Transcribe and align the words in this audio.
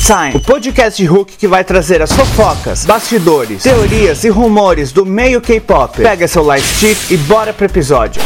K-Time, 0.00 0.34
o 0.34 0.40
podcast 0.40 1.00
de 1.00 1.06
Hulk 1.06 1.36
que 1.36 1.46
vai 1.46 1.62
trazer 1.62 2.00
as 2.00 2.10
fofocas, 2.10 2.86
bastidores, 2.86 3.62
teorias 3.62 4.24
e 4.24 4.30
rumores 4.30 4.92
do 4.92 5.04
meio 5.04 5.42
K-pop. 5.42 6.00
Pega 6.00 6.26
seu 6.26 6.42
light 6.42 6.64
stick 6.64 7.10
e 7.10 7.18
bora 7.18 7.52
pro 7.52 7.66
episódio. 7.66 8.22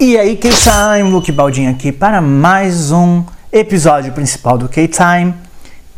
E 0.00 0.16
aí, 0.18 0.36
K-Time, 0.36 1.10
Luke 1.10 1.30
Baldinho 1.30 1.70
aqui 1.70 1.92
para 1.92 2.22
mais 2.22 2.90
um 2.90 3.22
episódio 3.52 4.12
principal 4.12 4.56
do 4.56 4.66
K-Time. 4.66 5.34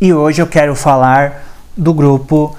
E 0.00 0.12
hoje 0.12 0.42
eu 0.42 0.46
quero 0.46 0.74
falar 0.74 1.44
do 1.76 1.94
grupo 1.94 2.56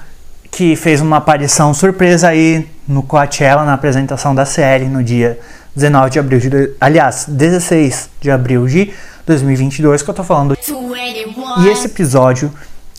que 0.50 0.74
fez 0.74 1.02
uma 1.02 1.18
aparição 1.18 1.74
surpresa 1.74 2.28
aí 2.28 2.66
no 2.88 3.02
Coachella, 3.02 3.64
na 3.64 3.74
apresentação 3.74 4.34
da 4.34 4.46
série 4.46 4.86
no 4.86 5.04
dia 5.04 5.38
19 5.76 6.10
de 6.10 6.18
abril 6.18 6.40
de, 6.40 6.72
aliás, 6.80 7.26
16 7.28 8.08
de 8.22 8.30
abril 8.30 8.66
de 8.66 8.90
2022 9.26 10.02
que 10.02 10.10
eu 10.10 10.14
tô 10.14 10.24
falando. 10.24 10.56
E 11.60 11.68
esse 11.68 11.86
episódio 11.86 12.52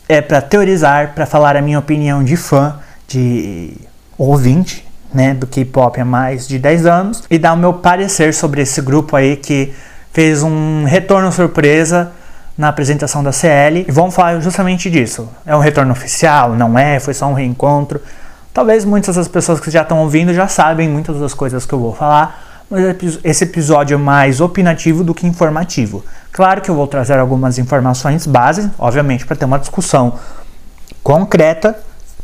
é 0.08 0.22
para 0.22 0.42
teorizar, 0.42 1.14
para 1.16 1.26
falar 1.26 1.56
a 1.56 1.62
minha 1.62 1.80
opinião 1.80 2.24
de 2.24 2.36
fã, 2.36 2.80
de 3.08 3.74
ouvinte, 4.18 4.86
né, 5.14 5.34
do 5.34 5.48
K-pop 5.48 6.00
há 6.00 6.06
mais 6.06 6.48
de 6.48 6.60
10 6.60 6.86
anos 6.86 7.24
e 7.30 7.40
dar 7.40 7.54
o 7.54 7.58
meu 7.58 7.74
parecer 7.74 8.34
sobre 8.34 8.62
esse 8.62 8.82
grupo 8.82 9.16
aí 9.16 9.38
que 9.38 9.74
fez 10.12 10.44
um 10.44 10.84
retorno 10.84 11.32
surpresa 11.32 12.12
na 12.58 12.70
apresentação 12.70 13.24
da 13.24 13.32
CL 13.32 13.86
e 13.88 13.92
vamos 13.92 14.16
falar 14.16 14.40
justamente 14.40 14.90
disso. 14.90 15.30
É 15.46 15.56
um 15.56 15.60
retorno 15.60 15.92
oficial? 15.92 16.56
Não 16.56 16.78
é? 16.78 17.00
Foi 17.00 17.14
só 17.14 17.28
um 17.28 17.34
reencontro? 17.34 18.02
Talvez 18.54 18.84
muitas 18.84 19.16
das 19.16 19.28
pessoas 19.28 19.60
que 19.60 19.70
já 19.70 19.84
estão 19.84 20.00
ouvindo 20.00 20.34
já 20.34 20.48
sabem 20.48 20.90
muitas 20.90 21.20
das 21.20 21.34
coisas 21.34 21.66
que 21.66 21.74
eu 21.74 21.80
vou 21.80 21.94
falar, 21.94 22.47
mas 22.70 23.20
esse 23.24 23.44
episódio 23.44 23.96
é 23.96 23.98
mais 23.98 24.42
opinativo 24.42 25.04
do 25.04 25.14
que 25.14 25.26
informativo. 25.26 26.04
Claro 26.32 26.62
que 26.62 26.70
eu 26.70 26.76
vou 26.76 26.88
trazer 26.88 27.18
algumas 27.18 27.58
informações 27.58 28.28
base, 28.28 28.70
obviamente, 28.78 29.26
para 29.26 29.36
ter 29.36 29.46
uma 29.46 29.58
discussão 29.58 30.20
concreta, 31.02 31.78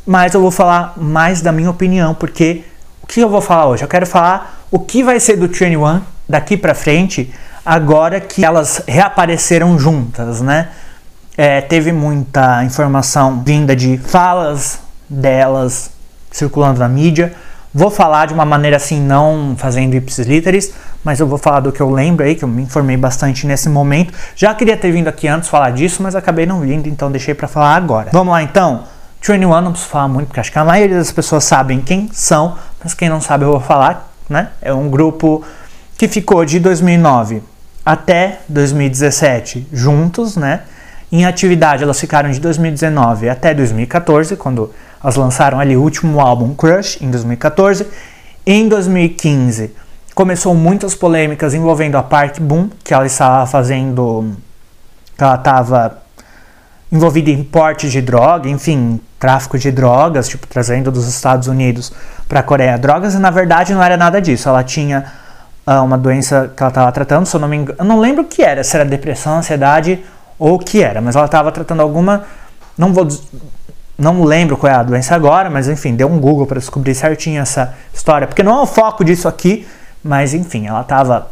mas 0.06 0.34
eu 0.34 0.42
vou 0.42 0.52
falar 0.52 0.94
mais 0.98 1.42
da 1.42 1.52
minha 1.52 1.70
opinião, 1.70 2.14
porque 2.14 2.64
o 3.02 3.08
que 3.08 3.22
eu 3.22 3.30
vou 3.30 3.42
falar 3.42 3.68
hoje? 3.68 3.84
Eu 3.84 3.88
quero 3.88 4.06
falar 4.06 4.66
o 4.70 4.80
que 4.80 5.04
vai 5.04 5.20
ser 5.20 5.38
do 5.38 5.48
21 5.48 6.02
daqui 6.28 6.58
para 6.58 6.74
frente, 6.74 7.34
agora 7.66 8.20
que 8.20 8.44
elas 8.44 8.84
reapareceram 8.88 9.80
juntas, 9.80 10.42
né? 10.42 10.70
É, 11.38 11.62
teve 11.62 11.92
muita 11.92 12.64
informação 12.64 13.42
vinda 13.44 13.76
de 13.76 13.98
falas 13.98 14.80
delas 15.10 15.90
circulando 16.30 16.80
na 16.80 16.88
mídia 16.88 17.34
Vou 17.74 17.90
falar 17.90 18.28
de 18.28 18.34
uma 18.36 18.46
maneira 18.46 18.78
assim, 18.78 19.02
não 19.02 19.56
fazendo 19.58 19.96
ipsis 19.96 20.28
literis, 20.28 20.72
mas 21.04 21.20
eu 21.20 21.26
vou 21.26 21.40
falar 21.40 21.60
do 21.60 21.72
que 21.72 21.82
eu 21.82 21.90
lembro 21.90 22.24
aí, 22.24 22.36
que 22.36 22.44
eu 22.44 22.48
me 22.48 22.62
informei 22.62 22.96
bastante 22.96 23.48
nesse 23.48 23.68
momento. 23.68 24.14
Já 24.36 24.54
queria 24.54 24.78
ter 24.78 24.92
vindo 24.92 25.08
aqui 25.08 25.28
antes 25.28 25.50
falar 25.50 25.72
disso, 25.72 26.04
mas 26.04 26.16
acabei 26.16 26.46
não 26.46 26.60
vindo, 26.60 26.88
então 26.88 27.12
deixei 27.12 27.34
para 27.34 27.48
falar 27.48 27.76
agora. 27.76 28.10
Vamos 28.14 28.32
lá 28.32 28.44
então. 28.44 28.84
21 29.20 29.62
não 29.62 29.72
preciso 29.72 29.90
falar 29.90 30.08
muito, 30.08 30.28
porque 30.28 30.40
acho 30.40 30.52
que 30.52 30.60
a 30.60 30.66
maioria 30.66 30.98
das 30.98 31.12
pessoas 31.12 31.46
sabem 31.46 31.82
quem 31.82 32.10
são, 32.12 32.58
mas 32.84 32.94
quem 32.94 33.10
não 33.10 33.20
sabe 33.20 33.46
eu 33.46 33.52
vou 33.52 33.60
falar, 33.60 34.12
né? 34.30 34.50
É 34.62 34.72
um 34.72 34.90
grupo 34.90 35.44
que 35.98 36.08
ficou 36.08 36.46
de 36.46 36.60
2009 36.60 37.42
até 37.84 38.40
2017 38.50 39.68
juntos, 39.74 40.36
né? 40.36 40.62
Em 41.12 41.26
atividade, 41.26 41.84
elas 41.84 42.00
ficaram 42.00 42.30
de 42.30 42.40
2019 42.40 43.30
até 43.30 43.54
2014, 43.54 44.36
quando 44.36 44.74
elas 45.04 45.16
lançaram 45.16 45.60
ali 45.60 45.76
o 45.76 45.82
último 45.82 46.20
álbum 46.22 46.56
Crush 46.56 47.00
em 47.02 47.12
2014. 47.12 47.86
Em 48.46 48.70
2015 48.70 49.72
começou 50.16 50.54
muitas 50.56 50.96
polêmicas 50.96 51.54
envolvendo 51.54 51.98
a 51.98 52.04
Park 52.04 52.40
Boom, 52.40 52.70
que 52.84 52.94
ela 52.94 53.06
estava 53.06 53.46
fazendo, 53.46 54.32
que 55.18 55.24
ela 55.24 55.36
estava 55.36 56.04
envolvida 56.92 57.32
em 57.32 57.44
porte 57.44 57.90
de 57.90 58.00
droga, 58.02 58.48
enfim, 58.48 59.00
tráfico 59.20 59.58
de 59.58 59.72
drogas, 59.72 60.30
tipo 60.30 60.46
trazendo 60.46 60.92
dos 60.92 61.08
Estados 61.08 61.48
Unidos 61.48 61.92
para 62.30 62.42
a 62.42 62.44
Coreia 62.44 62.78
drogas, 62.78 63.16
e 63.16 63.18
na 63.18 63.32
verdade 63.32 63.74
não 63.74 63.84
era 63.84 63.98
nada 63.98 64.22
disso. 64.22 64.48
Ela 64.48 64.64
tinha 64.64 65.12
uh, 65.66 65.84
uma 65.84 65.98
doença 65.98 66.52
que 66.56 66.62
ela 66.62 66.70
estava 66.70 66.92
tratando, 66.92 67.26
se 67.26 67.36
eu 67.36 67.40
não 67.40 67.48
me 67.48 67.58
engano, 67.58 67.80
eu 67.80 67.86
não 67.86 68.00
lembro 68.00 68.24
o 68.24 68.28
que 68.28 68.44
era, 68.44 68.64
se 68.64 68.76
era 68.76 68.86
depressão, 68.86 69.38
ansiedade 69.38 70.04
ou 70.38 70.56
o 70.56 70.60
que 70.60 70.84
era, 70.84 71.02
mas 71.02 71.16
ela 71.16 71.26
estava 71.26 71.52
tratando 71.52 71.82
alguma, 71.82 72.24
não 72.78 72.94
vou 72.94 73.08
não 73.98 74.24
lembro 74.24 74.58
qual 74.58 74.72
é 74.72 74.76
a 74.76 74.84
doença 74.84 75.16
agora, 75.16 75.50
mas 75.50 75.68
enfim, 75.68 75.96
deu 75.96 76.08
um 76.08 76.20
Google 76.20 76.46
para 76.46 76.60
descobrir 76.60 76.96
certinho 76.96 77.42
essa 77.42 77.76
história, 77.94 78.28
porque 78.28 78.44
não 78.44 78.60
é 78.60 78.62
o 78.62 78.66
foco 78.66 79.04
disso 79.04 79.28
aqui, 79.28 79.68
mas 80.04 80.34
enfim, 80.34 80.68
ela 80.68 80.82
estava 80.82 81.32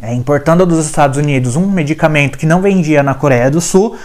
é, 0.00 0.14
importando 0.14 0.64
dos 0.64 0.84
Estados 0.84 1.18
Unidos 1.18 1.56
um 1.56 1.66
medicamento 1.66 2.38
que 2.38 2.46
não 2.46 2.60
vendia 2.60 3.02
na 3.02 3.14
Coreia 3.14 3.50
do 3.50 3.60
Sul 3.60 3.96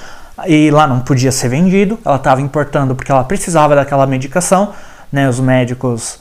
e 0.45 0.69
lá 0.71 0.87
não 0.87 0.99
podia 0.99 1.31
ser 1.31 1.49
vendido, 1.49 1.99
ela 2.03 2.17
estava 2.17 2.41
importando 2.41 2.95
porque 2.95 3.11
ela 3.11 3.23
precisava 3.23 3.75
daquela 3.75 4.05
medicação, 4.05 4.73
né, 5.11 5.29
os 5.29 5.39
médicos 5.39 6.19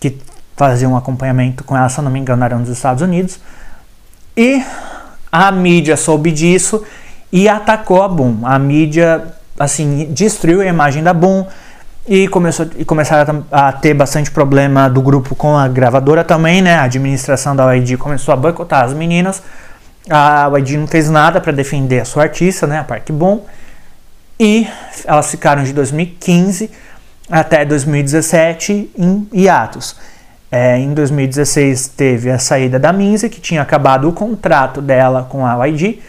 que 0.00 0.18
faziam 0.56 0.92
um 0.92 0.96
acompanhamento 0.96 1.64
com 1.64 1.76
ela, 1.76 1.88
se 1.88 2.00
não 2.00 2.10
me 2.10 2.18
engano, 2.18 2.44
eram 2.44 2.60
dos 2.60 2.70
Estados 2.70 3.02
Unidos, 3.02 3.38
e 4.36 4.62
a 5.30 5.50
mídia 5.50 5.96
soube 5.96 6.30
disso 6.30 6.84
e 7.32 7.48
atacou 7.48 8.02
a 8.02 8.08
Boom. 8.08 8.40
A 8.44 8.58
mídia 8.58 9.24
assim, 9.58 10.08
destruiu 10.10 10.60
a 10.60 10.66
imagem 10.66 11.02
da 11.02 11.12
Boom 11.12 11.46
e, 12.06 12.26
começou, 12.28 12.66
e 12.76 12.84
começaram 12.84 13.44
a, 13.50 13.72
ter 13.72 13.92
bastante 13.92 14.30
problema 14.30 14.88
do 14.88 15.02
grupo 15.02 15.34
com 15.34 15.56
a 15.56 15.68
gravadora 15.68 16.24
também, 16.24 16.62
né? 16.62 16.76
A 16.76 16.84
administração 16.84 17.54
da 17.54 17.74
YG 17.74 17.96
começou 17.96 18.32
a 18.32 18.36
boicotar 18.36 18.84
as 18.84 18.94
meninas. 18.94 19.42
A 20.08 20.50
YG 20.56 20.78
não 20.78 20.86
fez 20.86 21.10
nada 21.10 21.40
para 21.40 21.52
defender 21.52 22.00
a 22.00 22.04
sua 22.04 22.22
artista, 22.22 22.66
né? 22.66 22.78
A 22.78 22.84
Park 22.84 23.10
Boom. 23.10 23.42
E 24.40 24.66
elas 25.04 25.30
ficaram 25.30 25.64
de 25.64 25.72
2015 25.72 26.70
até 27.30 27.64
2017 27.64 28.90
em 28.96 29.28
hiatos. 29.32 29.96
É, 30.50 30.78
em 30.78 30.94
2016 30.94 31.88
teve 31.88 32.30
a 32.30 32.38
saída 32.38 32.78
da 32.78 32.90
Minzy, 32.90 33.28
que 33.28 33.38
tinha 33.38 33.60
acabado 33.60 34.08
o 34.08 34.12
contrato 34.12 34.80
dela 34.80 35.26
com 35.28 35.44
a 35.44 35.66
YG 35.66 36.00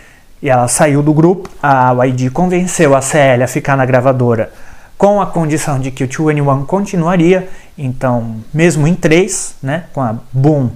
e 0.42 0.50
ela 0.50 0.68
saiu 0.68 1.02
do 1.02 1.14
grupo. 1.14 1.50
A 1.62 1.94
YG 2.06 2.30
convenceu 2.30 2.96
a 2.96 3.02
CL 3.02 3.44
a 3.44 3.48
ficar 3.48 3.76
na 3.76 3.86
gravadora 3.86 4.52
com 4.98 5.22
a 5.22 5.26
condição 5.26 5.80
de 5.80 5.92
que 5.92 6.04
o 6.04 6.08
2NE1 6.08 6.66
continuaria. 6.66 7.48
Então, 7.78 8.36
mesmo 8.54 8.86
em 8.86 8.94
três, 8.94 9.56
né, 9.64 9.86
com 9.94 10.02
a 10.02 10.16
Boom, 10.34 10.70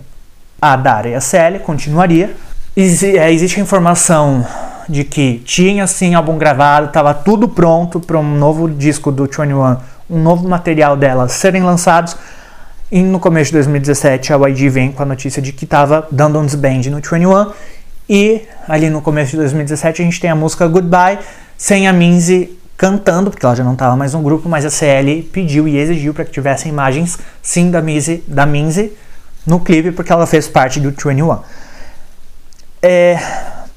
a 0.62 0.78
Dara 0.78 1.10
e 1.10 1.16
a 1.16 1.20
CL, 1.20 1.60
continuaria. 1.60 2.34
Exi 2.76 3.18
é, 3.18 3.32
existe 3.32 3.60
a 3.60 3.64
informação 3.64 4.46
de 4.88 5.04
que 5.04 5.40
tinha 5.46 5.86
sim 5.88 6.16
álbum 6.16 6.38
gravado, 6.38 6.88
estava 6.88 7.14
tudo 7.14 7.48
pronto 7.48 8.00
para 8.00 8.18
um 8.18 8.38
novo 8.38 8.70
disco 8.70 9.12
do 9.12 9.28
2NE1, 9.28 9.78
um 10.10 10.22
novo 10.22 10.48
material 10.48 10.96
dela 10.96 11.28
serem 11.28 11.64
lançados. 11.64 12.16
E 12.90 13.02
no 13.02 13.20
começo 13.20 13.52
de 13.52 13.58
2017 13.58 14.32
a 14.32 14.38
YG 14.48 14.70
vem 14.70 14.92
com 14.92 15.04
a 15.04 15.06
notícia 15.06 15.42
de 15.42 15.52
que 15.52 15.66
estava 15.66 16.08
dando 16.12 16.40
um 16.40 16.46
desband 16.46 16.82
no 16.90 17.02
2NE1 17.02 17.52
e 18.10 18.42
ali 18.68 18.90
no 18.90 19.02
começo 19.02 19.32
de 19.32 19.38
2017 19.38 20.02
a 20.02 20.06
gente 20.06 20.20
tem 20.20 20.30
a 20.30 20.36
música 20.36 20.68
Goodbye, 20.68 21.20
sem 21.58 21.88
a 21.88 21.94
Minzy 21.94 22.58
cantando, 22.78 23.30
porque 23.30 23.46
ela 23.46 23.56
já 23.56 23.64
não 23.64 23.74
estava 23.74 23.96
mais 23.96 24.14
no 24.14 24.22
grupo, 24.22 24.50
mas 24.50 24.66
a 24.66 24.70
CL 24.70 25.24
pediu 25.32 25.68
e 25.68 25.78
exigiu 25.78 26.14
para 26.14 26.26
que 26.26 26.32
tivesse 26.32 26.68
imagens 26.68 27.18
sim 27.42 27.72
da 27.72 27.82
Minzy, 27.82 28.24
da 28.28 28.46
Minzy 28.46 28.92
no 29.46 29.60
clipe, 29.60 29.92
porque 29.92 30.12
ela 30.12 30.26
fez 30.26 30.48
parte 30.48 30.80
do 30.80 30.90
21. 30.90 31.40
É, 32.82 33.18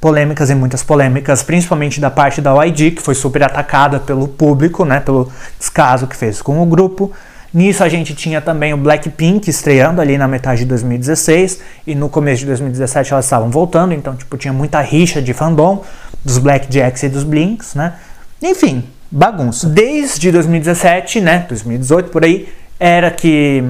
polêmicas 0.01 0.51
e 0.51 0.55
muitas 0.55 0.83
polêmicas, 0.83 1.43
principalmente 1.43 2.01
da 2.01 2.11
parte 2.11 2.41
da 2.41 2.53
YG, 2.65 2.93
que 2.93 3.03
foi 3.03 3.15
super 3.15 3.43
atacada 3.43 3.99
pelo 3.99 4.29
público, 4.29 4.85
né, 4.85 5.01
pelo 5.01 5.31
descaso 5.59 6.07
que 6.07 6.17
fez 6.17 6.43
com 6.43 6.63
o 6.63 6.67
grupo. 6.67 7.13
Nisso 7.53 7.83
a 7.83 7.89
gente 7.89 8.15
tinha 8.15 8.41
também 8.41 8.75
o 8.75 8.77
Blackpink 8.77 9.49
estreando 9.49 10.01
ali 10.01 10.19
na 10.19 10.29
metade 10.29 10.61
de 10.61 10.67
2016 10.67 11.61
e 11.87 11.95
no 11.95 12.09
começo 12.09 12.41
de 12.41 12.47
2017 12.47 13.13
elas 13.13 13.25
estavam 13.25 13.51
voltando, 13.51 13.95
então 13.95 14.15
tipo 14.15 14.37
tinha 14.37 14.53
muita 14.53 14.81
rixa 14.81 15.23
de 15.23 15.33
fandom 15.33 15.83
dos 16.25 16.39
Blackjacks 16.39 17.03
e 17.05 17.09
dos 17.09 17.25
Blinks, 17.25 17.75
né? 17.75 17.95
Enfim, 18.43 18.85
bagunça. 19.11 19.69
Desde 19.69 20.31
2017, 20.31 21.21
né, 21.21 21.47
2018 21.49 22.11
por 22.11 22.25
aí, 22.25 22.49
era 22.79 23.11
que 23.11 23.65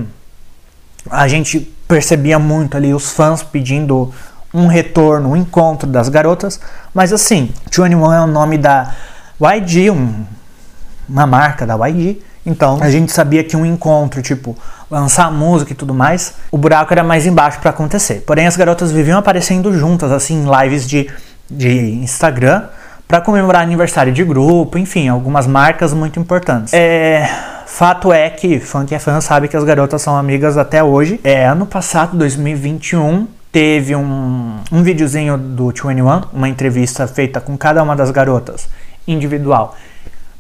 a 1.11 1.29
gente 1.29 1.61
percebia 1.87 2.39
muito 2.39 2.77
ali 2.77 2.93
os 2.93 3.13
fãs 3.13 3.43
pedindo 3.43 4.13
um 4.53 4.67
retorno, 4.67 5.31
um 5.31 5.37
encontro 5.37 5.89
das 5.89 6.09
garotas, 6.09 6.61
mas 6.93 7.13
assim, 7.13 7.53
21 7.67 8.13
é 8.13 8.21
o 8.23 8.27
nome 8.27 8.59
da 8.59 8.95
YG, 9.41 9.91
um, 9.91 10.25
uma 11.09 11.27
marca 11.27 11.67
da 11.67 11.75
YG, 11.87 12.23
então 12.47 12.79
a 12.81 12.89
gente 12.89 13.11
sabia 13.11 13.43
que 13.43 13.57
um 13.57 13.67
encontro, 13.67 14.23
tipo, 14.23 14.57
lançar 14.91 15.31
música 15.33 15.73
e 15.73 15.75
tudo 15.75 15.93
mais, 15.93 16.35
o 16.51 16.57
buraco 16.57 16.93
era 16.95 17.03
mais 17.03 17.27
embaixo 17.27 17.59
para 17.59 17.71
acontecer. 17.71 18.23
Porém, 18.25 18.47
as 18.47 18.57
garotas 18.57 18.93
viviam 18.93 19.19
aparecendo 19.19 19.77
juntas, 19.77 20.13
assim, 20.13 20.45
em 20.45 20.63
lives 20.63 20.89
de, 20.89 21.11
de 21.51 21.91
Instagram, 21.95 22.63
para 23.09 23.21
comemorar 23.21 23.63
aniversário 23.63 24.13
de 24.13 24.25
grupo, 24.25 24.79
enfim, 24.79 25.09
algumas 25.09 25.47
marcas 25.47 25.93
muito 25.93 26.19
importantes. 26.19 26.73
É, 26.73 27.29
fato 27.67 28.13
é 28.13 28.31
que 28.31 28.61
que 28.87 28.95
é 28.95 28.99
fã 28.99 29.21
sabe 29.21 29.49
que 29.49 29.57
as 29.57 29.65
garotas 29.65 30.01
são 30.03 30.17
amigas 30.17 30.57
até 30.57 30.83
hoje. 30.83 31.21
É, 31.23 31.47
ano 31.47 31.67
passado, 31.67 32.17
2021, 32.17 33.27
teve 33.53 33.95
um, 33.95 34.57
um 34.71 34.83
videozinho 34.83 35.39
do 35.39 35.69
21, 35.69 36.23
uma 36.33 36.49
entrevista 36.49 37.07
feita 37.07 37.41
com 37.41 37.57
cada 37.57 37.83
uma 37.83 37.97
das 37.97 38.11
garotas, 38.11 38.69
individual. 39.07 39.77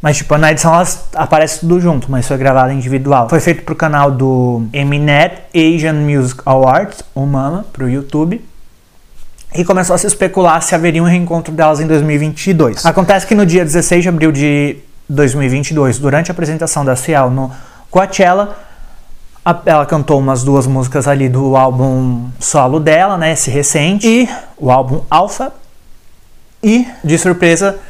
Mas, 0.06 0.18
tipo, 0.18 0.38
na 0.38 0.52
edição 0.52 0.72
elas 0.72 1.08
aparecem 1.16 1.58
tudo 1.58 1.80
junto, 1.80 2.08
mas 2.08 2.28
foi 2.28 2.36
gravado 2.36 2.70
individual. 2.72 3.28
Foi 3.28 3.40
feito 3.40 3.64
pro 3.64 3.74
canal 3.74 4.08
do 4.08 4.62
Eminet 4.72 5.42
Asian 5.52 5.94
Music 5.94 6.40
Awards, 6.46 7.02
o 7.12 7.26
MAMA, 7.26 7.66
pro 7.72 7.88
YouTube. 7.88 8.40
E 9.52 9.64
começou 9.64 9.94
a 9.94 9.98
se 9.98 10.06
especular 10.06 10.62
se 10.62 10.76
haveria 10.76 11.02
um 11.02 11.06
reencontro 11.06 11.52
delas 11.52 11.80
em 11.80 11.88
2022. 11.88 12.86
Acontece 12.86 13.26
que 13.26 13.34
no 13.34 13.44
dia 13.44 13.64
16 13.64 14.04
de 14.04 14.08
abril 14.08 14.30
de 14.30 14.76
2022, 15.08 15.98
durante 15.98 16.30
a 16.30 16.32
apresentação 16.32 16.84
da 16.84 16.94
Ciel 16.94 17.28
no 17.28 17.50
Coachella, 17.90 18.56
ela 19.64 19.86
cantou 19.86 20.20
umas 20.20 20.44
duas 20.44 20.68
músicas 20.68 21.08
ali 21.08 21.28
do 21.28 21.56
álbum 21.56 22.30
solo 22.38 22.78
dela, 22.78 23.18
né, 23.18 23.32
esse 23.32 23.50
recente, 23.50 24.06
e 24.06 24.28
o 24.56 24.70
álbum 24.70 25.02
Alpha. 25.10 25.52
E, 26.62 26.86
de 27.02 27.18
surpresa, 27.18 27.80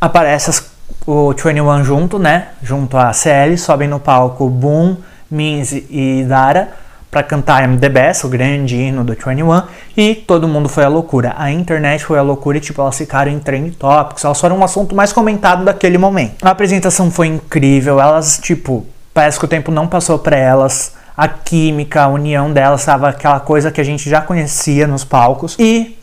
aparece 0.00 0.48
as 0.48 0.77
o 1.10 1.32
21 1.32 1.84
junto, 1.84 2.18
né? 2.18 2.48
Junto 2.62 2.98
a 2.98 3.10
CL, 3.14 3.56
sobem 3.56 3.88
no 3.88 3.98
palco 3.98 4.46
Boom, 4.46 4.98
Minzy 5.30 5.86
e 5.88 6.26
Dara 6.28 6.68
para 7.10 7.22
cantar 7.22 7.64
I'm 7.64 7.78
the 7.78 7.88
Best, 7.88 8.26
o 8.26 8.28
grande 8.28 8.76
hino 8.76 9.02
do 9.02 9.14
21, 9.14 9.62
e 9.96 10.14
todo 10.14 10.46
mundo 10.46 10.68
foi 10.68 10.84
à 10.84 10.88
loucura. 10.88 11.34
A 11.38 11.50
internet 11.50 12.04
foi 12.04 12.18
à 12.18 12.22
loucura 12.22 12.58
e, 12.58 12.60
tipo, 12.60 12.82
elas 12.82 12.98
ficaram 12.98 13.32
em 13.32 13.38
trend 13.38 13.70
topics, 13.76 14.22
elas 14.22 14.38
foram 14.38 14.58
um 14.58 14.62
assunto 14.62 14.94
mais 14.94 15.10
comentado 15.10 15.64
daquele 15.64 15.96
momento. 15.96 16.44
A 16.44 16.50
apresentação 16.50 17.10
foi 17.10 17.28
incrível, 17.28 17.98
elas, 17.98 18.38
tipo, 18.38 18.84
parece 19.14 19.38
que 19.38 19.46
o 19.46 19.48
tempo 19.48 19.72
não 19.72 19.86
passou 19.86 20.18
para 20.18 20.36
elas, 20.36 20.92
a 21.16 21.26
química, 21.26 22.02
a 22.02 22.08
união 22.08 22.52
delas 22.52 22.80
estava 22.80 23.08
aquela 23.08 23.40
coisa 23.40 23.70
que 23.70 23.80
a 23.80 23.84
gente 23.84 24.10
já 24.10 24.20
conhecia 24.20 24.86
nos 24.86 25.04
palcos, 25.04 25.56
e 25.58 25.96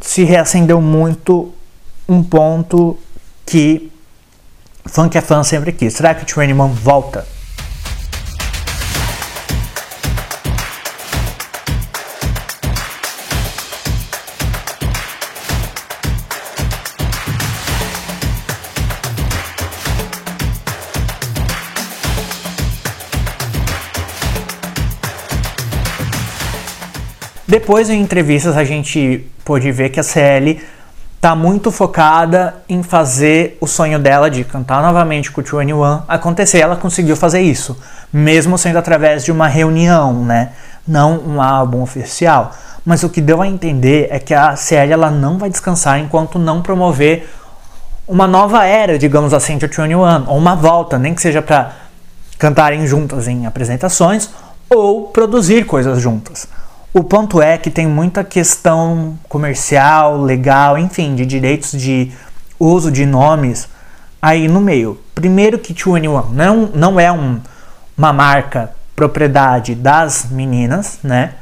se 0.00 0.24
reacendeu 0.24 0.80
muito 0.80 1.52
um 2.08 2.20
ponto 2.24 2.98
que 3.46 3.91
Funk 4.84 5.16
é 5.16 5.20
fã 5.20 5.42
sempre 5.42 5.70
aqui. 5.70 5.90
Será 5.90 6.14
que 6.14 6.22
o 6.22 6.40
21 6.40 6.68
volta? 6.68 7.26
Depois 27.52 27.90
em 27.90 28.00
entrevistas 28.00 28.56
a 28.56 28.64
gente 28.64 29.26
pôde 29.44 29.70
ver 29.70 29.90
que 29.90 30.00
a 30.00 30.02
CL 30.02 30.58
tá 31.22 31.36
muito 31.36 31.70
focada 31.70 32.56
em 32.68 32.82
fazer 32.82 33.56
o 33.60 33.66
sonho 33.68 33.96
dela 33.96 34.28
de 34.28 34.42
cantar 34.42 34.82
novamente 34.82 35.30
com 35.30 35.40
o 35.40 35.44
21 35.44 36.02
acontecer. 36.08 36.58
Ela 36.58 36.74
conseguiu 36.74 37.14
fazer 37.14 37.40
isso, 37.40 37.78
mesmo 38.12 38.58
sendo 38.58 38.76
através 38.76 39.24
de 39.24 39.30
uma 39.30 39.46
reunião, 39.46 40.24
né? 40.24 40.50
Não 40.86 41.16
um 41.20 41.40
álbum 41.40 41.80
oficial. 41.80 42.50
Mas 42.84 43.04
o 43.04 43.08
que 43.08 43.20
deu 43.20 43.40
a 43.40 43.46
entender 43.46 44.08
é 44.10 44.18
que 44.18 44.34
a 44.34 44.56
CL 44.56 44.92
ela 44.92 45.12
não 45.12 45.38
vai 45.38 45.48
descansar 45.48 46.00
enquanto 46.00 46.40
não 46.40 46.60
promover 46.60 47.32
uma 48.08 48.26
nova 48.26 48.66
era, 48.66 48.98
digamos 48.98 49.32
assim, 49.32 49.56
de 49.56 49.68
21, 49.68 50.00
ou 50.26 50.36
uma 50.36 50.56
volta, 50.56 50.98
nem 50.98 51.14
que 51.14 51.22
seja 51.22 51.40
para 51.40 51.70
cantarem 52.36 52.84
juntas 52.84 53.28
em 53.28 53.46
apresentações 53.46 54.28
ou 54.68 55.04
produzir 55.04 55.66
coisas 55.66 56.00
juntas. 56.00 56.48
O 56.94 57.02
ponto 57.02 57.40
é 57.40 57.56
que 57.56 57.70
tem 57.70 57.86
muita 57.86 58.22
questão 58.22 59.18
comercial, 59.26 60.20
legal, 60.20 60.76
enfim, 60.76 61.14
de 61.14 61.24
direitos 61.24 61.72
de 61.72 62.12
uso 62.60 62.90
de 62.90 63.06
nomes 63.06 63.66
aí 64.20 64.46
no 64.46 64.60
meio. 64.60 65.00
Primeiro 65.14 65.58
que 65.58 65.72
21 65.72 66.30
não, 66.32 66.70
não 66.74 67.00
é 67.00 67.10
um, 67.10 67.40
uma 67.96 68.12
marca 68.12 68.72
propriedade 68.94 69.74
das 69.74 70.26
meninas, 70.30 70.98
né? 71.02 71.32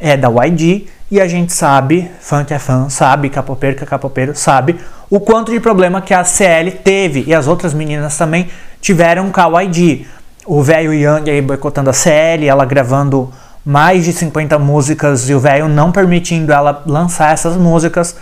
É 0.00 0.16
da 0.16 0.28
YG 0.28 0.88
e 1.10 1.20
a 1.20 1.28
gente 1.28 1.52
sabe, 1.52 2.10
fã 2.20 2.42
que 2.42 2.54
é 2.54 2.58
fã, 2.58 2.88
sabe, 2.88 3.28
capopeiro 3.28 3.76
que 3.76 3.84
é 3.84 3.86
capopeiro, 3.86 4.34
sabe 4.34 4.78
o 5.10 5.20
quanto 5.20 5.52
de 5.52 5.60
problema 5.60 6.00
que 6.00 6.14
a 6.14 6.24
CL 6.24 6.70
teve 6.70 7.24
e 7.26 7.34
as 7.34 7.46
outras 7.46 7.74
meninas 7.74 8.16
também 8.16 8.48
tiveram 8.80 9.30
com 9.30 9.40
a 9.40 9.62
YG. 9.62 10.06
O 10.46 10.62
velho 10.62 10.94
Young 10.94 11.30
aí 11.30 11.42
boicotando 11.42 11.90
a 11.90 11.92
CL, 11.92 12.46
ela 12.46 12.64
gravando 12.64 13.30
mais 13.64 14.04
de 14.04 14.12
50 14.12 14.58
músicas 14.58 15.28
e 15.28 15.34
o 15.34 15.40
velho 15.40 15.68
não 15.68 15.92
permitindo 15.92 16.52
ela 16.52 16.82
lançar 16.86 17.32
essas 17.32 17.56
músicas. 17.56 18.16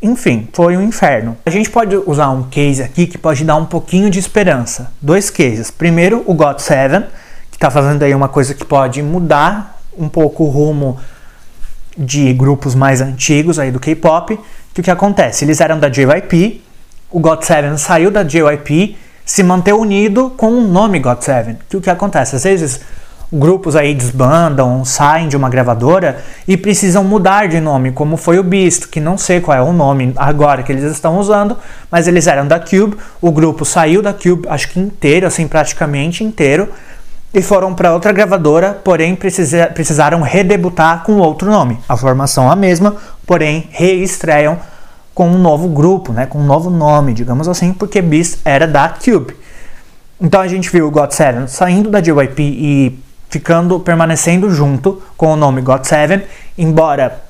Enfim, 0.00 0.48
foi 0.52 0.76
um 0.76 0.82
inferno. 0.82 1.36
A 1.44 1.50
gente 1.50 1.70
pode 1.70 1.96
usar 1.96 2.30
um 2.30 2.44
case 2.44 2.82
aqui 2.82 3.06
que 3.06 3.16
pode 3.16 3.44
dar 3.44 3.56
um 3.56 3.64
pouquinho 3.64 4.10
de 4.10 4.18
esperança. 4.18 4.92
Dois 5.00 5.30
cases. 5.30 5.70
Primeiro, 5.70 6.22
o 6.26 6.34
GOT7, 6.34 7.04
que 7.50 7.56
está 7.56 7.70
fazendo 7.70 8.02
aí 8.02 8.14
uma 8.14 8.28
coisa 8.28 8.54
que 8.54 8.64
pode 8.64 9.02
mudar 9.02 9.80
um 9.96 10.08
pouco 10.08 10.44
o 10.44 10.48
rumo 10.48 10.98
de 11.96 12.32
grupos 12.34 12.74
mais 12.74 13.00
antigos 13.00 13.58
aí 13.58 13.70
do 13.70 13.80
K-pop. 13.80 14.38
Que 14.74 14.80
o 14.80 14.84
que 14.84 14.90
acontece? 14.90 15.44
Eles 15.44 15.60
eram 15.60 15.78
da 15.78 15.88
JYP, 15.88 16.62
o 17.10 17.20
GOT7 17.20 17.78
saiu 17.78 18.10
da 18.10 18.22
JYP, 18.22 18.96
se 19.24 19.42
manteve 19.42 19.78
unido 19.78 20.30
com 20.36 20.48
o 20.48 20.60
nome 20.60 21.00
GOT7. 21.00 21.56
Que 21.68 21.76
o 21.78 21.80
que 21.80 21.88
acontece? 21.88 22.36
Às 22.36 22.44
vezes 22.44 22.80
grupos 23.32 23.74
aí 23.74 23.94
desbandam, 23.94 24.84
saem 24.84 25.28
de 25.28 25.36
uma 25.36 25.48
gravadora 25.48 26.22
e 26.46 26.56
precisam 26.56 27.02
mudar 27.02 27.48
de 27.48 27.60
nome, 27.60 27.92
como 27.92 28.16
foi 28.16 28.38
o 28.38 28.42
Beast, 28.42 28.86
que 28.88 29.00
não 29.00 29.18
sei 29.18 29.40
qual 29.40 29.56
é 29.56 29.62
o 29.62 29.72
nome 29.72 30.12
agora 30.16 30.62
que 30.62 30.70
eles 30.70 30.84
estão 30.84 31.18
usando, 31.18 31.56
mas 31.90 32.06
eles 32.06 32.26
eram 32.26 32.46
da 32.46 32.60
Cube, 32.60 32.96
o 33.20 33.30
grupo 33.30 33.64
saiu 33.64 34.00
da 34.00 34.12
Cube, 34.12 34.48
acho 34.48 34.68
que 34.68 34.78
inteiro, 34.78 35.26
assim, 35.26 35.48
praticamente 35.48 36.22
inteiro, 36.22 36.68
e 37.34 37.42
foram 37.42 37.74
para 37.74 37.92
outra 37.92 38.12
gravadora, 38.12 38.80
porém 38.82 39.14
precisa, 39.14 39.66
precisaram 39.66 40.22
redebutar 40.22 41.02
com 41.02 41.18
outro 41.18 41.50
nome. 41.50 41.78
A 41.88 41.96
formação 41.96 42.48
é 42.48 42.52
a 42.52 42.56
mesma, 42.56 42.96
porém 43.26 43.68
reestreiam 43.72 44.58
com 45.12 45.28
um 45.28 45.38
novo 45.38 45.68
grupo, 45.68 46.12
né, 46.12 46.26
com 46.26 46.38
um 46.38 46.46
novo 46.46 46.70
nome, 46.70 47.12
digamos 47.12 47.48
assim, 47.48 47.72
porque 47.72 48.00
Beast 48.00 48.38
era 48.44 48.66
da 48.66 48.88
Cube. 48.88 49.34
Então 50.20 50.40
a 50.40 50.48
gente 50.48 50.70
viu 50.70 50.88
o 50.88 50.92
GOT7 50.92 51.48
saindo 51.48 51.90
da 51.90 52.00
JYP 52.00 52.42
e 52.42 52.98
ficando 53.28 53.78
permanecendo 53.80 54.50
junto 54.50 55.02
com 55.16 55.32
o 55.32 55.36
nome 55.36 55.62
GOT7, 55.62 56.22
embora 56.56 57.22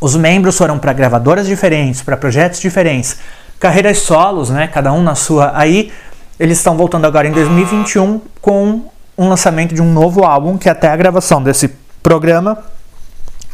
os 0.00 0.14
membros 0.14 0.56
foram 0.56 0.78
para 0.78 0.92
gravadoras 0.92 1.46
diferentes, 1.46 2.02
para 2.02 2.16
projetos 2.16 2.60
diferentes, 2.60 3.18
carreiras 3.58 3.98
solos, 3.98 4.50
né, 4.50 4.66
cada 4.66 4.92
um 4.92 5.02
na 5.02 5.14
sua. 5.14 5.52
Aí 5.54 5.92
eles 6.38 6.58
estão 6.58 6.76
voltando 6.76 7.06
agora 7.06 7.26
em 7.26 7.32
2021 7.32 8.20
com 8.40 8.90
um 9.16 9.28
lançamento 9.28 9.74
de 9.74 9.80
um 9.80 9.90
novo 9.90 10.24
álbum 10.24 10.58
que 10.58 10.68
até 10.68 10.88
a 10.88 10.96
gravação 10.96 11.42
desse 11.42 11.68
programa 12.02 12.58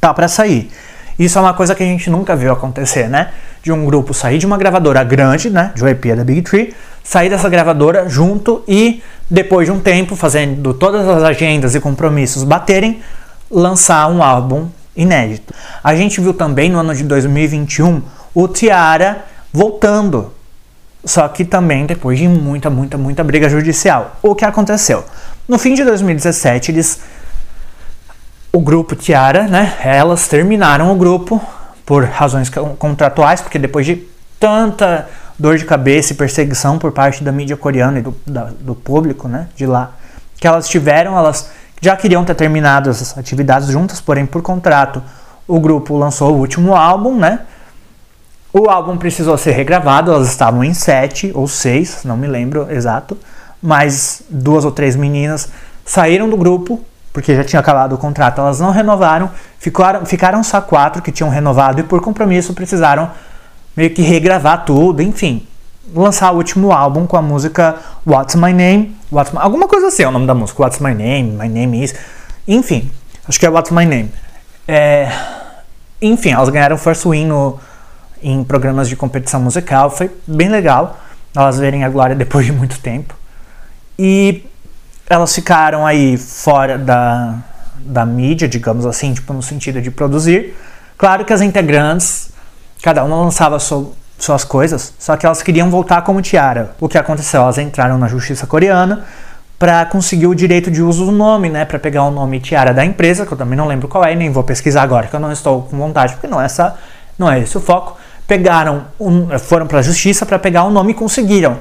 tá 0.00 0.12
para 0.12 0.26
sair. 0.26 0.70
Isso 1.18 1.38
é 1.38 1.40
uma 1.40 1.54
coisa 1.54 1.74
que 1.74 1.82
a 1.82 1.86
gente 1.86 2.08
nunca 2.10 2.34
viu 2.34 2.52
acontecer, 2.52 3.08
né? 3.08 3.30
De 3.62 3.72
um 3.72 3.84
grupo 3.84 4.12
sair 4.12 4.38
de 4.38 4.46
uma 4.46 4.56
gravadora 4.56 5.04
grande, 5.04 5.50
né? 5.50 5.72
De 5.74 5.84
EP 5.86 6.04
da 6.16 6.24
Big 6.24 6.42
Tree, 6.42 6.74
sair 7.04 7.28
dessa 7.28 7.48
gravadora 7.48 8.08
junto 8.08 8.62
e, 8.66 9.02
depois 9.30 9.66
de 9.66 9.72
um 9.72 9.80
tempo, 9.80 10.16
fazendo 10.16 10.74
todas 10.74 11.08
as 11.08 11.22
agendas 11.22 11.74
e 11.74 11.80
compromissos 11.80 12.44
baterem, 12.44 13.00
lançar 13.50 14.08
um 14.08 14.22
álbum 14.22 14.68
inédito. 14.96 15.54
A 15.82 15.94
gente 15.94 16.20
viu 16.20 16.34
também 16.34 16.70
no 16.70 16.78
ano 16.78 16.94
de 16.94 17.04
2021 17.04 18.02
o 18.34 18.48
Tiara 18.48 19.24
voltando, 19.52 20.32
só 21.04 21.28
que 21.28 21.44
também 21.44 21.84
depois 21.84 22.18
de 22.18 22.28
muita, 22.28 22.70
muita, 22.70 22.96
muita 22.96 23.24
briga 23.24 23.48
judicial. 23.48 24.16
O 24.22 24.34
que 24.34 24.44
aconteceu? 24.44 25.04
No 25.48 25.58
fim 25.58 25.74
de 25.74 25.84
2017, 25.84 26.70
eles 26.70 27.00
o 28.52 28.60
grupo 28.60 28.94
Tiara, 28.94 29.48
né? 29.48 29.76
Elas 29.82 30.28
terminaram 30.28 30.92
o 30.92 30.94
grupo 30.94 31.40
por 31.86 32.04
razões 32.04 32.50
contratuais, 32.78 33.40
porque 33.40 33.58
depois 33.58 33.86
de 33.86 34.06
tanta 34.38 35.08
dor 35.38 35.56
de 35.56 35.64
cabeça 35.64 36.12
e 36.12 36.16
perseguição 36.16 36.78
por 36.78 36.92
parte 36.92 37.24
da 37.24 37.32
mídia 37.32 37.56
coreana 37.56 37.98
e 37.98 38.02
do, 38.02 38.14
da, 38.26 38.50
do 38.60 38.74
público, 38.74 39.26
né, 39.26 39.48
de 39.56 39.66
lá, 39.66 39.92
que 40.38 40.46
elas 40.46 40.68
tiveram, 40.68 41.16
elas 41.16 41.50
já 41.80 41.96
queriam 41.96 42.24
ter 42.24 42.34
terminado 42.34 42.90
as 42.90 43.16
atividades 43.18 43.68
juntas, 43.68 44.00
porém 44.00 44.24
por 44.24 44.42
contrato 44.42 45.02
o 45.48 45.58
grupo 45.58 45.96
lançou 45.96 46.32
o 46.32 46.38
último 46.38 46.76
álbum, 46.76 47.16
né? 47.16 47.40
O 48.52 48.68
álbum 48.68 48.96
precisou 48.96 49.36
ser 49.38 49.52
regravado, 49.52 50.12
elas 50.12 50.28
estavam 50.28 50.62
em 50.62 50.74
sete 50.74 51.32
ou 51.34 51.48
seis, 51.48 52.04
não 52.04 52.16
me 52.16 52.26
lembro 52.26 52.70
exato, 52.70 53.18
mas 53.60 54.22
duas 54.28 54.64
ou 54.64 54.70
três 54.70 54.94
meninas 54.94 55.48
saíram 55.84 56.28
do 56.28 56.36
grupo 56.36 56.80
porque 57.12 57.34
já 57.34 57.44
tinha 57.44 57.60
acabado 57.60 57.94
o 57.94 57.98
contrato, 57.98 58.40
elas 58.40 58.60
não 58.60 58.70
renovaram, 58.70 59.30
ficaram, 59.58 60.06
ficaram 60.06 60.42
só 60.42 60.60
quatro 60.60 61.02
que 61.02 61.12
tinham 61.12 61.28
renovado 61.28 61.80
e 61.80 61.82
por 61.82 62.00
compromisso 62.00 62.54
precisaram 62.54 63.10
meio 63.76 63.90
que 63.90 64.02
regravar 64.02 64.64
tudo, 64.64 65.02
enfim, 65.02 65.46
lançar 65.94 66.32
o 66.32 66.36
último 66.36 66.72
álbum 66.72 67.06
com 67.06 67.16
a 67.16 67.22
música 67.22 67.76
What's 68.06 68.34
My 68.34 68.52
Name, 68.52 68.96
What's 69.10 69.32
My, 69.32 69.40
alguma 69.40 69.68
coisa 69.68 69.88
assim 69.88 70.02
é 70.02 70.08
o 70.08 70.10
nome 70.10 70.26
da 70.26 70.34
música, 70.34 70.62
What's 70.62 70.78
My 70.80 70.94
Name, 70.94 71.36
My 71.38 71.48
Name 71.48 71.84
Is, 71.84 71.94
enfim, 72.48 72.90
acho 73.28 73.38
que 73.38 73.46
é 73.46 73.50
What's 73.50 73.70
My 73.70 73.84
Name. 73.84 74.10
É, 74.66 75.10
enfim, 76.00 76.30
elas 76.30 76.48
ganharam 76.48 76.76
First 76.78 77.04
Win 77.04 77.26
no, 77.26 77.58
em 78.22 78.42
programas 78.44 78.88
de 78.88 78.96
competição 78.96 79.40
musical. 79.40 79.90
Foi 79.90 80.10
bem 80.26 80.48
legal 80.48 80.98
elas 81.34 81.58
verem 81.58 81.84
a 81.84 81.88
Glória 81.88 82.14
depois 82.14 82.44
de 82.44 82.52
muito 82.52 82.78
tempo. 82.80 83.14
E 83.98 84.44
elas 85.12 85.34
ficaram 85.34 85.86
aí 85.86 86.16
fora 86.16 86.78
da, 86.78 87.34
da 87.76 88.06
mídia, 88.06 88.48
digamos 88.48 88.86
assim, 88.86 89.12
tipo 89.12 89.32
no 89.32 89.42
sentido 89.42 89.80
de 89.80 89.90
produzir. 89.90 90.56
Claro 90.96 91.24
que 91.24 91.32
as 91.32 91.40
integrantes, 91.40 92.30
cada 92.82 93.04
uma 93.04 93.16
lançava 93.16 93.58
so, 93.58 93.94
suas 94.18 94.44
coisas, 94.44 94.94
só 94.98 95.16
que 95.16 95.26
elas 95.26 95.42
queriam 95.42 95.68
voltar 95.68 96.02
como 96.02 96.22
Tiara. 96.22 96.74
O 96.80 96.88
que 96.88 96.96
aconteceu? 96.96 97.42
Elas 97.42 97.58
entraram 97.58 97.98
na 97.98 98.08
justiça 98.08 98.46
coreana 98.46 99.04
para 99.58 99.84
conseguir 99.84 100.26
o 100.26 100.34
direito 100.34 100.70
de 100.70 100.82
uso 100.82 101.06
do 101.06 101.12
nome, 101.12 101.48
né, 101.48 101.64
para 101.64 101.78
pegar 101.78 102.04
o 102.04 102.10
nome 102.10 102.40
Tiara 102.40 102.72
da 102.72 102.84
empresa, 102.84 103.26
que 103.26 103.32
eu 103.32 103.38
também 103.38 103.56
não 103.56 103.66
lembro 103.66 103.88
qual 103.88 104.04
é, 104.04 104.14
nem 104.14 104.30
vou 104.30 104.42
pesquisar 104.42 104.82
agora, 104.82 105.06
que 105.06 105.14
eu 105.14 105.20
não 105.20 105.30
estou 105.30 105.62
com 105.62 105.76
vontade, 105.76 106.14
porque 106.14 106.26
não 106.26 106.40
é 106.40 106.46
essa, 106.46 106.76
não 107.18 107.30
é 107.30 107.40
esse 107.40 107.56
o 107.56 107.60
foco. 107.60 107.96
Pegaram, 108.26 108.86
um, 108.98 109.38
foram 109.38 109.66
para 109.66 109.80
a 109.80 109.82
justiça 109.82 110.24
para 110.24 110.38
pegar 110.38 110.64
o 110.64 110.70
nome 110.70 110.92
e 110.92 110.94
conseguiram. 110.94 111.58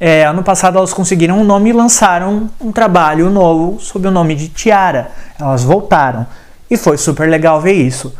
É, 0.00 0.24
ano 0.24 0.42
passado 0.42 0.78
elas 0.78 0.94
conseguiram 0.94 1.38
um 1.38 1.44
nome 1.44 1.68
e 1.68 1.72
lançaram 1.74 2.48
um 2.58 2.72
trabalho 2.72 3.28
novo 3.28 3.78
sob 3.78 4.08
o 4.08 4.10
nome 4.10 4.34
de 4.34 4.48
Tiara. 4.48 5.10
Elas 5.38 5.62
voltaram 5.62 6.26
e 6.70 6.76
foi 6.78 6.96
super 6.96 7.28
legal 7.28 7.60
ver 7.60 7.74
isso. 7.74 8.14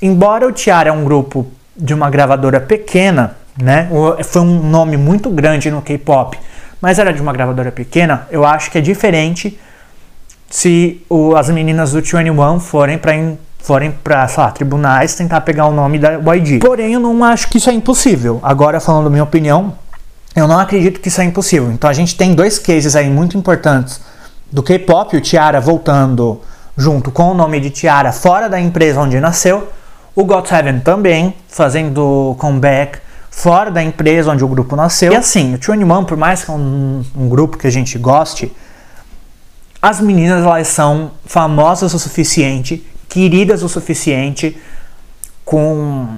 Embora 0.00 0.46
o 0.46 0.52
Tiara 0.52 0.90
é 0.90 0.92
um 0.92 1.02
grupo 1.02 1.44
de 1.76 1.92
uma 1.92 2.08
gravadora 2.08 2.60
pequena, 2.60 3.36
né? 3.60 3.88
Foi 4.22 4.42
um 4.42 4.62
nome 4.62 4.96
muito 4.96 5.28
grande 5.28 5.72
no 5.72 5.82
K-pop, 5.82 6.38
mas 6.80 7.00
era 7.00 7.12
de 7.12 7.20
uma 7.20 7.32
gravadora 7.32 7.72
pequena. 7.72 8.28
Eu 8.30 8.44
acho 8.44 8.70
que 8.70 8.78
é 8.78 8.80
diferente 8.80 9.58
se 10.48 11.04
o, 11.10 11.34
as 11.34 11.50
meninas 11.50 11.90
do 11.92 12.00
21 12.00 12.60
forem 12.60 12.96
para 12.96 13.12
forem 13.58 13.90
para, 13.90 14.26
tribunais 14.52 15.14
tentar 15.14 15.40
pegar 15.40 15.66
o 15.66 15.72
nome 15.72 15.98
da 15.98 16.12
YG. 16.34 16.58
Porém, 16.58 16.92
eu 16.92 17.00
não 17.00 17.24
acho 17.24 17.48
que 17.48 17.56
isso 17.56 17.70
é 17.70 17.72
impossível. 17.72 18.38
Agora, 18.42 18.78
falando 18.78 19.10
minha 19.10 19.24
opinião, 19.24 19.72
eu 20.34 20.48
não 20.48 20.58
acredito 20.58 21.00
que 21.00 21.08
isso 21.08 21.20
é 21.20 21.24
impossível. 21.24 21.70
Então 21.70 21.88
a 21.88 21.92
gente 21.92 22.16
tem 22.16 22.34
dois 22.34 22.58
cases 22.58 22.96
aí 22.96 23.08
muito 23.08 23.36
importantes 23.36 24.00
do 24.50 24.62
K-pop, 24.62 25.16
o 25.16 25.20
Tiara 25.20 25.60
voltando 25.60 26.40
junto 26.76 27.10
com 27.10 27.30
o 27.30 27.34
nome 27.34 27.60
de 27.60 27.70
Tiara 27.70 28.12
fora 28.12 28.48
da 28.48 28.60
empresa 28.60 29.00
onde 29.00 29.18
nasceu, 29.20 29.68
o 30.14 30.24
got 30.24 30.48
Seven 30.48 30.80
também 30.80 31.34
fazendo 31.48 32.36
comeback 32.38 32.98
fora 33.30 33.70
da 33.70 33.82
empresa 33.82 34.30
onde 34.30 34.44
o 34.44 34.48
grupo 34.48 34.76
nasceu. 34.76 35.12
E 35.12 35.16
assim, 35.16 35.54
o 35.54 35.58
Twenty 35.58 35.84
One, 35.84 36.06
por 36.06 36.16
mais 36.16 36.44
que 36.44 36.50
é 36.50 36.54
um, 36.54 37.04
um 37.16 37.28
grupo 37.28 37.58
que 37.58 37.66
a 37.66 37.70
gente 37.70 37.98
goste, 37.98 38.52
as 39.82 40.00
meninas 40.00 40.44
elas 40.44 40.68
são 40.68 41.10
famosas 41.26 41.92
o 41.94 41.98
suficiente, 41.98 42.86
queridas 43.08 43.62
o 43.62 43.68
suficiente, 43.68 44.56
com 45.44 46.16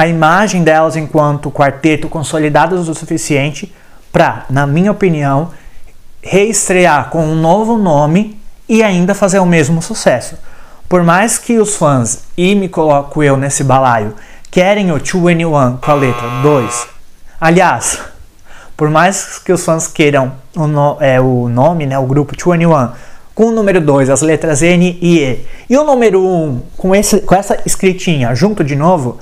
a 0.00 0.08
imagem 0.08 0.64
delas 0.64 0.96
enquanto 0.96 1.50
quarteto 1.50 2.08
consolidadas 2.08 2.88
o 2.88 2.94
suficiente 2.94 3.70
para, 4.10 4.46
na 4.48 4.66
minha 4.66 4.90
opinião, 4.90 5.50
reestrear 6.22 7.10
com 7.10 7.22
um 7.22 7.34
novo 7.34 7.76
nome 7.76 8.40
e 8.66 8.82
ainda 8.82 9.14
fazer 9.14 9.40
o 9.40 9.44
mesmo 9.44 9.82
sucesso. 9.82 10.38
Por 10.88 11.02
mais 11.02 11.36
que 11.36 11.58
os 11.58 11.76
fãs, 11.76 12.22
e 12.34 12.54
me 12.54 12.66
coloco 12.66 13.22
eu 13.22 13.36
nesse 13.36 13.62
balaio, 13.62 14.14
querem 14.50 14.90
o 14.90 14.98
2NE1 14.98 15.80
com 15.80 15.90
a 15.90 15.94
letra 15.94 16.28
2, 16.42 16.86
aliás, 17.38 18.00
por 18.78 18.88
mais 18.88 19.38
que 19.38 19.52
os 19.52 19.62
fãs 19.62 19.86
queiram 19.86 20.32
o, 20.56 20.66
no, 20.66 20.96
é, 20.98 21.20
o 21.20 21.46
nome, 21.46 21.84
né, 21.84 21.98
o 21.98 22.06
grupo 22.06 22.34
2NE1 22.34 22.92
com 23.34 23.48
o 23.48 23.52
número 23.52 23.82
2, 23.82 24.08
as 24.08 24.22
letras 24.22 24.62
N 24.62 24.98
e 24.98 25.18
E, 25.18 25.46
e 25.68 25.76
o 25.76 25.84
número 25.84 26.22
1 26.22 26.24
um, 26.24 26.62
com, 26.78 26.94
esse, 26.94 27.20
com 27.20 27.34
essa 27.34 27.58
escritinha 27.66 28.34
junto 28.34 28.64
de 28.64 28.74
novo, 28.74 29.20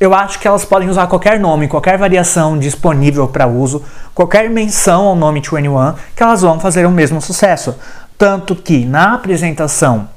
eu 0.00 0.14
acho 0.14 0.38
que 0.38 0.46
elas 0.46 0.64
podem 0.64 0.88
usar 0.88 1.08
qualquer 1.08 1.40
nome, 1.40 1.66
qualquer 1.66 1.98
variação 1.98 2.56
disponível 2.56 3.26
para 3.26 3.46
uso, 3.46 3.82
qualquer 4.14 4.48
menção 4.48 5.06
ao 5.06 5.16
nome 5.16 5.40
21, 5.40 5.94
que 6.14 6.22
elas 6.22 6.42
vão 6.42 6.60
fazer 6.60 6.86
o 6.86 6.90
mesmo 6.90 7.20
sucesso. 7.20 7.74
Tanto 8.16 8.54
que 8.54 8.84
na 8.84 9.14
apresentação, 9.14 10.08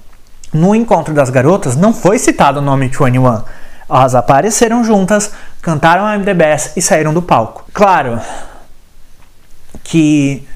no 0.53 0.75
encontro 0.75 1.13
das 1.13 1.29
garotas, 1.29 1.75
não 1.75 1.93
foi 1.93 2.19
citado 2.19 2.59
o 2.59 2.61
nome 2.61 2.88
21. 2.88 3.41
Elas 3.89 4.15
apareceram 4.15 4.83
juntas, 4.83 5.31
cantaram 5.61 6.05
a 6.05 6.17
MDBS 6.17 6.73
e 6.77 6.81
saíram 6.81 7.13
do 7.13 7.21
palco. 7.21 7.65
Claro 7.73 8.21
que 9.83 10.47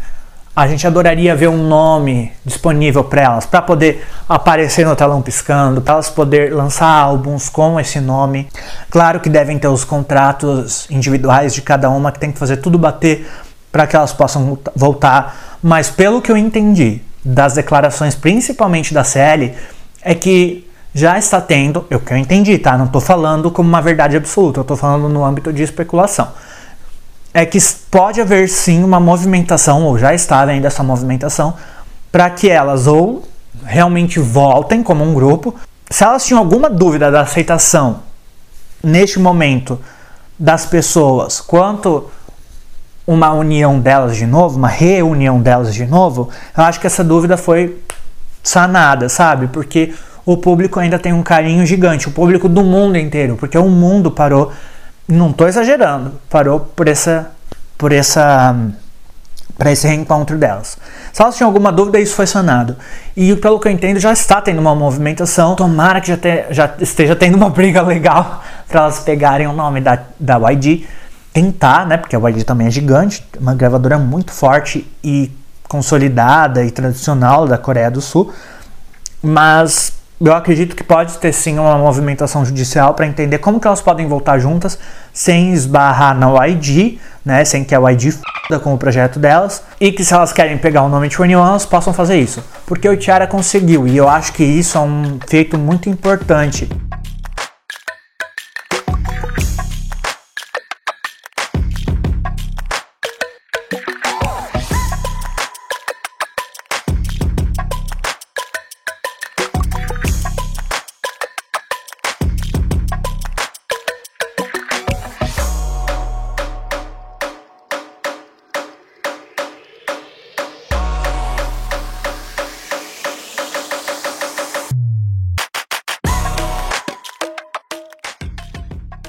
a 0.56 0.68
gente 0.68 0.88
adoraria 0.88 1.36
ver 1.36 1.50
um 1.50 1.68
nome 1.68 2.32
disponível 2.46 3.04
para 3.04 3.22
elas, 3.22 3.46
para 3.46 3.62
poder 3.62 4.08
aparecer 4.28 4.86
no 4.86 4.96
telão 4.96 5.22
piscando, 5.22 5.82
para 5.82 5.96
elas 5.96 6.10
poder 6.10 6.54
lançar 6.54 6.88
álbuns 6.88 7.50
com 7.50 7.78
esse 7.78 8.00
nome. 8.00 8.48
Claro 8.90 9.20
que 9.20 9.30
devem 9.30 9.60
ter 9.60 9.68
os 9.68 9.84
contratos 9.84 10.88
individuais 10.90 11.54
de 11.54 11.62
cada 11.62 11.90
uma, 11.90 12.10
que 12.10 12.20
tem 12.20 12.32
que 12.32 12.40
fazer 12.40 12.58
tudo 12.58 12.78
bater 12.78 13.30
para 13.70 13.86
que 13.86 13.98
elas 13.98 14.14
possam 14.14 14.58
voltar. 14.74 15.58
Mas 15.62 15.90
pelo 15.90 16.22
que 16.22 16.32
eu 16.32 16.38
entendi 16.38 17.02
das 17.24 17.54
declarações, 17.54 18.16
principalmente 18.16 18.94
da 18.94 19.04
CL, 19.04 19.54
é 20.02 20.16
que 20.16 20.66
já 20.94 21.18
está 21.18 21.42
tendo, 21.42 21.86
eu 21.90 22.00
que 22.00 22.14
eu 22.14 22.18
entendi, 22.18 22.58
tá? 22.58 22.78
Não 22.78 22.86
estou 22.86 23.02
falando 23.02 23.52
como 23.52 23.68
uma 23.68 23.82
verdade 23.82 24.16
absoluta, 24.16 24.60
eu 24.60 24.62
estou 24.62 24.78
falando 24.78 25.10
no 25.10 25.26
âmbito 25.26 25.52
de 25.52 25.64
especulação 25.64 26.30
é 27.36 27.46
que 27.46 27.60
pode 27.92 28.22
haver 28.22 28.48
sim 28.48 28.82
uma 28.82 28.98
movimentação, 28.98 29.84
ou 29.84 29.98
já 29.98 30.14
está 30.14 30.40
havendo 30.40 30.66
essa 30.66 30.82
movimentação, 30.82 31.54
para 32.10 32.30
que 32.30 32.50
elas 32.50 32.88
ou 32.88 33.24
realmente 33.66 34.22
voltem 34.22 34.82
como 34.82 35.04
um 35.04 35.14
grupo. 35.14 35.54
Se 35.90 36.06
elas 36.06 36.26
tinham 36.26 36.40
alguma 36.40 36.70
dúvida 36.70 37.12
da 37.12 37.20
aceitação 37.20 38.00
neste 38.82 39.20
momento 39.20 39.78
das 40.40 40.66
pessoas 40.66 41.42
quanto 41.42 42.10
uma 43.06 43.34
união 43.34 43.82
delas 43.82 44.16
de 44.16 44.26
novo, 44.26 44.58
uma 44.58 44.70
reunião 44.70 45.42
delas 45.42 45.74
de 45.74 45.86
novo, 45.86 46.30
eu 46.58 46.64
acho 46.64 46.80
que 46.80 46.88
essa 46.88 47.04
dúvida 47.04 47.36
foi 47.36 47.78
sanada, 48.42 49.10
sabe? 49.10 49.48
Porque 49.48 49.94
o 50.26 50.38
público 50.38 50.80
ainda 50.80 50.98
tem 50.98 51.12
um 51.12 51.22
carinho 51.22 51.66
gigante, 51.66 52.08
o 52.08 52.12
público 52.12 52.48
do 52.48 52.64
mundo 52.64 52.98
inteiro, 52.98 53.36
porque 53.36 53.58
o 53.58 53.68
mundo 53.68 54.10
parou 54.10 54.54
não 55.08 55.30
estou 55.30 55.48
exagerando, 55.48 56.14
parou 56.30 56.60
por 56.60 56.88
essa 56.88 57.32
por 57.78 57.92
essa 57.92 58.56
para 59.58 59.72
esse 59.72 59.88
reencontro 59.88 60.38
delas. 60.38 60.78
Se 61.14 61.22
elas 61.22 61.36
tinham 61.36 61.48
alguma 61.48 61.72
dúvida, 61.72 62.00
isso 62.00 62.16
foi 62.16 62.28
sanado. 62.28 62.76
E 63.16 63.36
pelo 63.38 63.60
que 63.60 63.68
eu 63.68 63.72
entendo, 63.72 64.00
já 64.00 64.12
está 64.12 64.42
tendo 64.42 64.60
uma 64.60 64.76
movimentação. 64.76 65.56
Tomara 65.56 66.02
que 66.02 66.08
já, 66.08 66.18
te, 66.18 66.46
já 66.50 66.74
esteja 66.80 67.16
tendo 67.16 67.36
uma 67.36 67.50
briga 67.50 67.82
legal 67.82 68.44
para 68.68 68.82
elas 68.82 69.00
pegarem 69.00 69.48
o 69.48 69.54
nome 69.54 69.80
da, 69.80 70.00
da 70.20 70.38
YG. 70.52 70.86
Tentar, 71.32 71.86
né? 71.86 71.98
Porque 71.98 72.16
a 72.16 72.20
YG 72.20 72.44
também 72.44 72.68
é 72.68 72.72
gigante, 72.72 73.26
uma 73.40 73.54
gravadora 73.54 73.98
muito 73.98 74.32
forte 74.32 74.90
e 75.04 75.32
consolidada 75.68 76.64
e 76.64 76.72
tradicional 76.72 77.48
da 77.48 77.58
Coreia 77.58 77.92
do 77.92 78.02
Sul. 78.02 78.34
Mas 79.22 79.94
eu 80.20 80.34
acredito 80.34 80.76
que 80.76 80.84
pode 80.84 81.18
ter 81.18 81.34
sim 81.34 81.60
uma 81.60 81.78
movimentação 81.78 82.46
judicial 82.46 82.94
para 82.94 83.06
entender 83.06 83.40
como 83.40 83.60
que 83.60 83.68
elas 83.68 83.82
podem 83.82 84.08
voltar 84.08 84.40
juntas 84.40 84.78
sem 85.14 85.54
esbarrar 85.54 86.18
na 86.18 86.46
YG, 86.48 87.00
né, 87.26 87.44
sem 87.44 87.64
que 87.64 87.76
a 87.76 87.80
YG 87.92 88.10
f*** 88.10 88.60
com 88.60 88.74
o 88.74 88.78
projeto 88.78 89.20
delas, 89.20 89.64
e 89.80 89.92
que 89.92 90.06
se 90.06 90.14
elas 90.14 90.32
querem 90.32 90.58
pegar 90.58 90.84
o 90.84 90.90
nome 90.90 91.10
de 91.10 91.18
21, 91.18 91.40
elas 91.40 91.66
possam 91.66 91.94
fazer 91.94 92.18
isso. 92.18 92.44
Porque 92.66 92.88
o 92.88 92.96
Tiara 92.96 93.28
conseguiu, 93.28 93.88
e 93.88 93.98
eu 93.98 94.08
acho 94.08 94.34
que 94.34 94.44
isso 94.44 94.78
é 94.78 94.82
um 94.82 95.20
feito 95.28 95.58
muito 95.58 95.90
importante. 95.90 96.70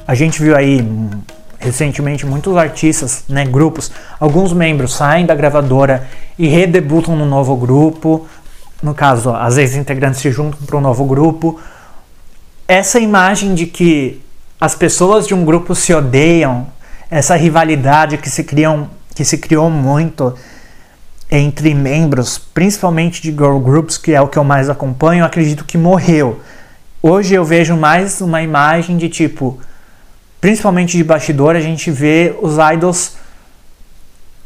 A 0.06 0.14
gente 0.14 0.40
viu 0.40 0.56
aí 0.56 0.86
recentemente 1.58 2.25
muitos 2.25 2.56
artistas, 2.56 3.25
né, 3.28 3.44
grupos, 3.44 3.90
alguns 4.20 4.52
membros 4.52 4.94
saem 4.94 5.26
da 5.26 5.34
gravadora 5.34 6.06
e 6.38 6.46
redebutam 6.46 7.16
no 7.16 7.26
novo 7.26 7.56
grupo. 7.56 8.26
No 8.82 8.94
caso, 8.94 9.30
as 9.30 9.56
ex-integrantes 9.56 10.20
se 10.20 10.30
juntam 10.30 10.60
para 10.64 10.76
um 10.76 10.80
novo 10.80 11.04
grupo. 11.04 11.58
Essa 12.68 13.00
imagem 13.00 13.54
de 13.54 13.66
que 13.66 14.22
as 14.60 14.75
pessoas 14.75 15.26
de 15.26 15.34
um 15.34 15.44
grupo 15.44 15.75
se 15.75 15.92
odeiam, 15.92 16.68
essa 17.10 17.34
rivalidade 17.34 18.18
que 18.18 18.30
se 18.30 18.44
criam, 18.44 18.88
que 19.14 19.25
se 19.25 19.38
criou 19.38 19.68
muito, 19.70 20.34
entre 21.30 21.75
membros, 21.75 22.38
principalmente 22.38 23.20
de 23.20 23.30
girl 23.30 23.58
groups, 23.58 23.98
que 23.98 24.12
é 24.12 24.20
o 24.20 24.28
que 24.28 24.38
eu 24.38 24.44
mais 24.44 24.70
acompanho, 24.70 25.25
acredito 25.25 25.64
que 25.64 25.76
morreu. 25.76 26.40
Hoje 27.02 27.34
eu 27.34 27.44
vejo 27.44 27.76
mais 27.76 28.20
uma 28.20 28.42
imagem 28.42 28.96
de 28.96 29.08
tipo, 29.08 29.58
principalmente 30.46 30.96
de 30.96 31.02
bastidor, 31.02 31.56
a 31.56 31.60
gente 31.60 31.90
vê 31.90 32.32
os 32.40 32.54
idols 32.72 33.16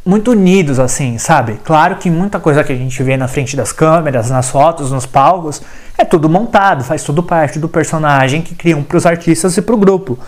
muito 0.02 0.30
unidos, 0.30 0.78
assim, 0.78 1.18
sabe? 1.18 1.60
Claro 1.62 1.96
que 1.96 2.10
muita 2.10 2.40
coisa 2.40 2.64
que 2.64 2.72
a 2.72 2.74
gente 2.74 3.02
vê 3.02 3.18
na 3.18 3.28
frente 3.28 3.54
das 3.54 3.70
câmeras, 3.70 4.30
nas 4.30 4.48
fotos, 4.48 4.90
nos 4.90 5.04
palcos, 5.04 5.60
é 5.98 6.02
tudo 6.06 6.26
montado, 6.26 6.82
faz 6.84 7.02
tudo 7.02 7.22
parte 7.22 7.58
do 7.58 7.68
personagem 7.68 8.40
que 8.40 8.54
criam 8.54 8.82
para 8.82 8.96
os 8.96 9.04
artistas 9.04 9.54
e 9.58 9.60
para 9.60 9.74
o 9.74 9.76
grupo. 9.76 10.18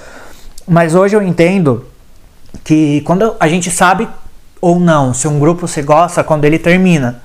Mas 0.69 0.95
hoje 0.95 1.17
eu 1.17 1.23
entendo 1.23 1.87
que 2.63 3.01
quando 3.07 3.35
a 3.41 3.49
gente 3.49 3.71
sabe 3.71 4.07
ou 4.61 4.79
não 4.79 5.15
se 5.15 5.27
um 5.27 5.41
grupo 5.41 5.67
se 5.67 5.81
gosta 5.81 6.23
quando 6.23 6.45
ele 6.45 6.59
termina, 6.59 7.23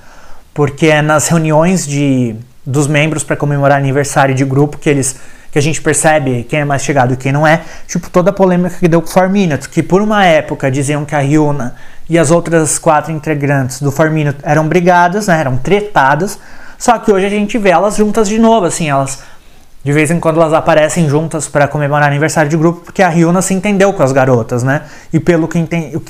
porque 0.54 0.86
é 0.86 1.02
nas 1.02 1.28
reuniões 1.28 1.86
de 1.86 2.34
dos 2.66 2.88
membros 2.88 3.26
para 3.26 3.36
comemorar 3.36 3.78
aniversário 3.78 4.34
de 4.34 4.46
grupo 4.46 4.78
que 4.78 4.90
eles 4.90 5.18
que 5.52 5.58
a 5.58 5.62
gente 5.62 5.82
percebe 5.82 6.44
quem 6.44 6.60
é 6.60 6.66
mais 6.66 6.82
chegado 6.82 7.14
e 7.14 7.18
quem 7.18 7.32
não 7.32 7.46
é, 7.46 7.62
tipo 7.88 8.10
toda 8.10 8.30
a 8.30 8.34
polêmica 8.34 8.76
que 8.80 8.88
deu 8.88 9.02
com 9.02 9.08
4 9.08 9.32
Minutes, 9.32 9.68
que 9.68 9.82
por 9.82 10.02
uma 10.02 10.26
época 10.26 10.70
diziam 10.70 11.06
que 11.06 11.16
a 11.16 11.20
Ryuna 11.20 11.76
e 12.10 12.18
as 12.18 12.32
outras 12.32 12.78
quatro 12.78 13.12
integrantes 13.12 13.82
do 13.82 13.92
4 13.92 14.14
Minutes 14.14 14.42
eram 14.44 14.68
brigadas, 14.68 15.28
né, 15.28 15.40
eram 15.40 15.58
tretadas, 15.58 16.40
só 16.78 16.98
que 17.00 17.12
hoje 17.12 17.26
a 17.26 17.30
gente 17.30 17.58
vê 17.58 17.70
elas 17.70 17.96
juntas 17.96 18.28
de 18.28 18.38
novo, 18.38 18.66
assim, 18.66 18.90
elas 18.90 19.20
de 19.84 19.94
vez 19.94 20.12
em 20.12 20.20
quando 20.20 20.42
elas 20.42 20.54
aparecem 20.54 21.08
juntas 21.08 21.48
para 21.48 21.66
comemorar 21.66 22.10
aniversário 22.10 22.50
de 22.50 22.58
grupo, 22.58 22.82
porque 22.82 23.02
a 23.02 23.08
Ryuna 23.08 23.42
se 23.42 23.54
entendeu 23.54 23.94
com 23.94 24.04
as 24.04 24.12
garotas, 24.12 24.62
né? 24.62 24.82
E 25.14 25.20
pelo 25.20 25.48
que, 25.48 25.66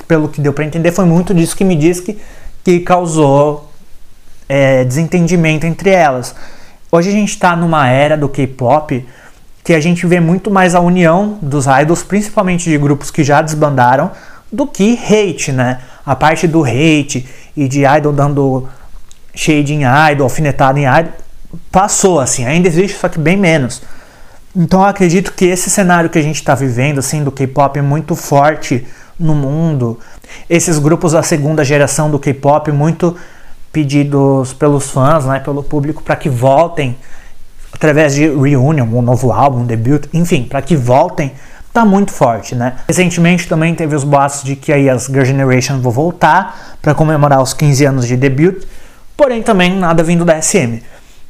pelo 0.08 0.28
que 0.28 0.40
deu 0.40 0.52
para 0.52 0.64
entender, 0.64 0.90
foi 0.90 1.04
muito 1.04 1.32
disso 1.32 1.56
que 1.56 1.62
me 1.62 1.76
diz 1.76 2.00
que, 2.00 2.18
que 2.64 2.80
causou 2.80 3.70
é, 4.48 4.84
desentendimento 4.84 5.64
entre 5.64 5.90
elas. 5.90 6.34
Hoje 6.90 7.10
a 7.10 7.12
gente 7.12 7.28
está 7.28 7.54
numa 7.54 7.86
era 7.88 8.16
do 8.16 8.28
K-pop 8.28 9.06
que 9.68 9.74
a 9.74 9.80
gente 9.80 10.06
vê 10.06 10.18
muito 10.18 10.50
mais 10.50 10.74
a 10.74 10.80
união 10.80 11.38
dos 11.42 11.66
idols, 11.66 12.02
principalmente 12.02 12.70
de 12.70 12.78
grupos 12.78 13.10
que 13.10 13.22
já 13.22 13.42
desbandaram, 13.42 14.10
do 14.50 14.66
que 14.66 14.98
hate, 14.98 15.52
né? 15.52 15.80
A 16.06 16.16
parte 16.16 16.48
do 16.48 16.64
hate 16.64 17.28
e 17.54 17.68
de 17.68 17.84
idol 17.84 18.10
dando 18.10 18.66
shade 19.34 19.74
em 19.74 19.82
idol, 20.10 20.24
alfinetado 20.24 20.78
em 20.78 20.86
idol, 20.86 21.12
passou, 21.70 22.18
assim, 22.18 22.46
ainda 22.46 22.66
existe, 22.66 22.96
só 22.96 23.10
que 23.10 23.18
bem 23.18 23.36
menos. 23.36 23.82
Então 24.56 24.80
eu 24.80 24.86
acredito 24.86 25.34
que 25.34 25.44
esse 25.44 25.68
cenário 25.68 26.08
que 26.08 26.18
a 26.18 26.22
gente 26.22 26.36
está 26.36 26.54
vivendo, 26.54 27.00
assim, 27.00 27.22
do 27.22 27.30
K-pop 27.30 27.78
é 27.78 27.82
muito 27.82 28.16
forte 28.16 28.86
no 29.20 29.34
mundo. 29.34 30.00
Esses 30.48 30.78
grupos 30.78 31.12
da 31.12 31.22
segunda 31.22 31.62
geração 31.62 32.10
do 32.10 32.18
K-pop 32.18 32.72
muito 32.72 33.14
pedidos 33.70 34.54
pelos 34.54 34.88
fãs, 34.88 35.26
né, 35.26 35.40
pelo 35.40 35.62
público, 35.62 36.02
para 36.02 36.16
que 36.16 36.30
voltem 36.30 36.96
através 37.72 38.14
de 38.14 38.28
reunion, 38.28 38.86
um 38.86 39.02
novo 39.02 39.32
álbum, 39.32 39.60
um 39.60 39.66
debut, 39.66 40.06
enfim, 40.12 40.44
para 40.44 40.62
que 40.62 40.76
voltem, 40.76 41.32
tá 41.72 41.84
muito 41.84 42.12
forte, 42.12 42.54
né? 42.54 42.76
Recentemente 42.86 43.48
também 43.48 43.74
teve 43.74 43.94
os 43.94 44.04
boatos 44.04 44.42
de 44.42 44.56
que 44.56 44.72
aí 44.72 44.88
as 44.88 45.06
Girl 45.06 45.24
Generation 45.24 45.80
vão 45.80 45.92
voltar 45.92 46.78
para 46.82 46.94
comemorar 46.94 47.42
os 47.42 47.52
15 47.54 47.84
anos 47.84 48.06
de 48.06 48.16
debut, 48.16 48.64
porém 49.16 49.42
também 49.42 49.76
nada 49.76 50.02
vindo 50.02 50.24
da 50.24 50.40
SM 50.40 50.80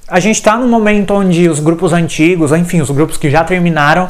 a 0.08 0.18
gente 0.18 0.36
está 0.36 0.56
num 0.56 0.68
momento 0.68 1.12
onde 1.12 1.48
os 1.48 1.60
grupos 1.60 1.92
antigos, 1.92 2.50
enfim, 2.52 2.80
os 2.80 2.90
grupos 2.90 3.18
que 3.18 3.30
já 3.30 3.44
terminaram, 3.44 4.08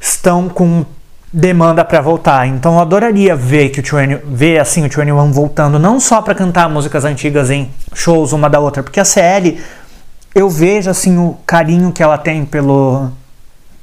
estão 0.00 0.48
com 0.48 0.86
demanda 1.30 1.84
para 1.84 2.00
voltar. 2.00 2.46
Então 2.46 2.74
eu 2.74 2.80
adoraria 2.80 3.36
ver 3.36 3.68
que 3.68 3.80
o 3.80 3.82
20, 3.82 4.22
ver 4.24 4.58
assim 4.58 4.80
o 4.80 4.88
21 4.88 5.32
voltando 5.32 5.78
não 5.78 6.00
só 6.00 6.22
para 6.22 6.34
cantar 6.34 6.68
músicas 6.70 7.04
antigas 7.04 7.50
em 7.50 7.70
shows 7.92 8.32
uma 8.32 8.48
da 8.48 8.58
outra, 8.58 8.82
porque 8.82 8.98
a 8.98 9.04
CL 9.04 9.58
eu 10.34 10.50
vejo 10.50 10.90
assim 10.90 11.16
o 11.16 11.36
carinho 11.46 11.92
que 11.92 12.02
ela 12.02 12.18
tem 12.18 12.44
pelo 12.44 13.10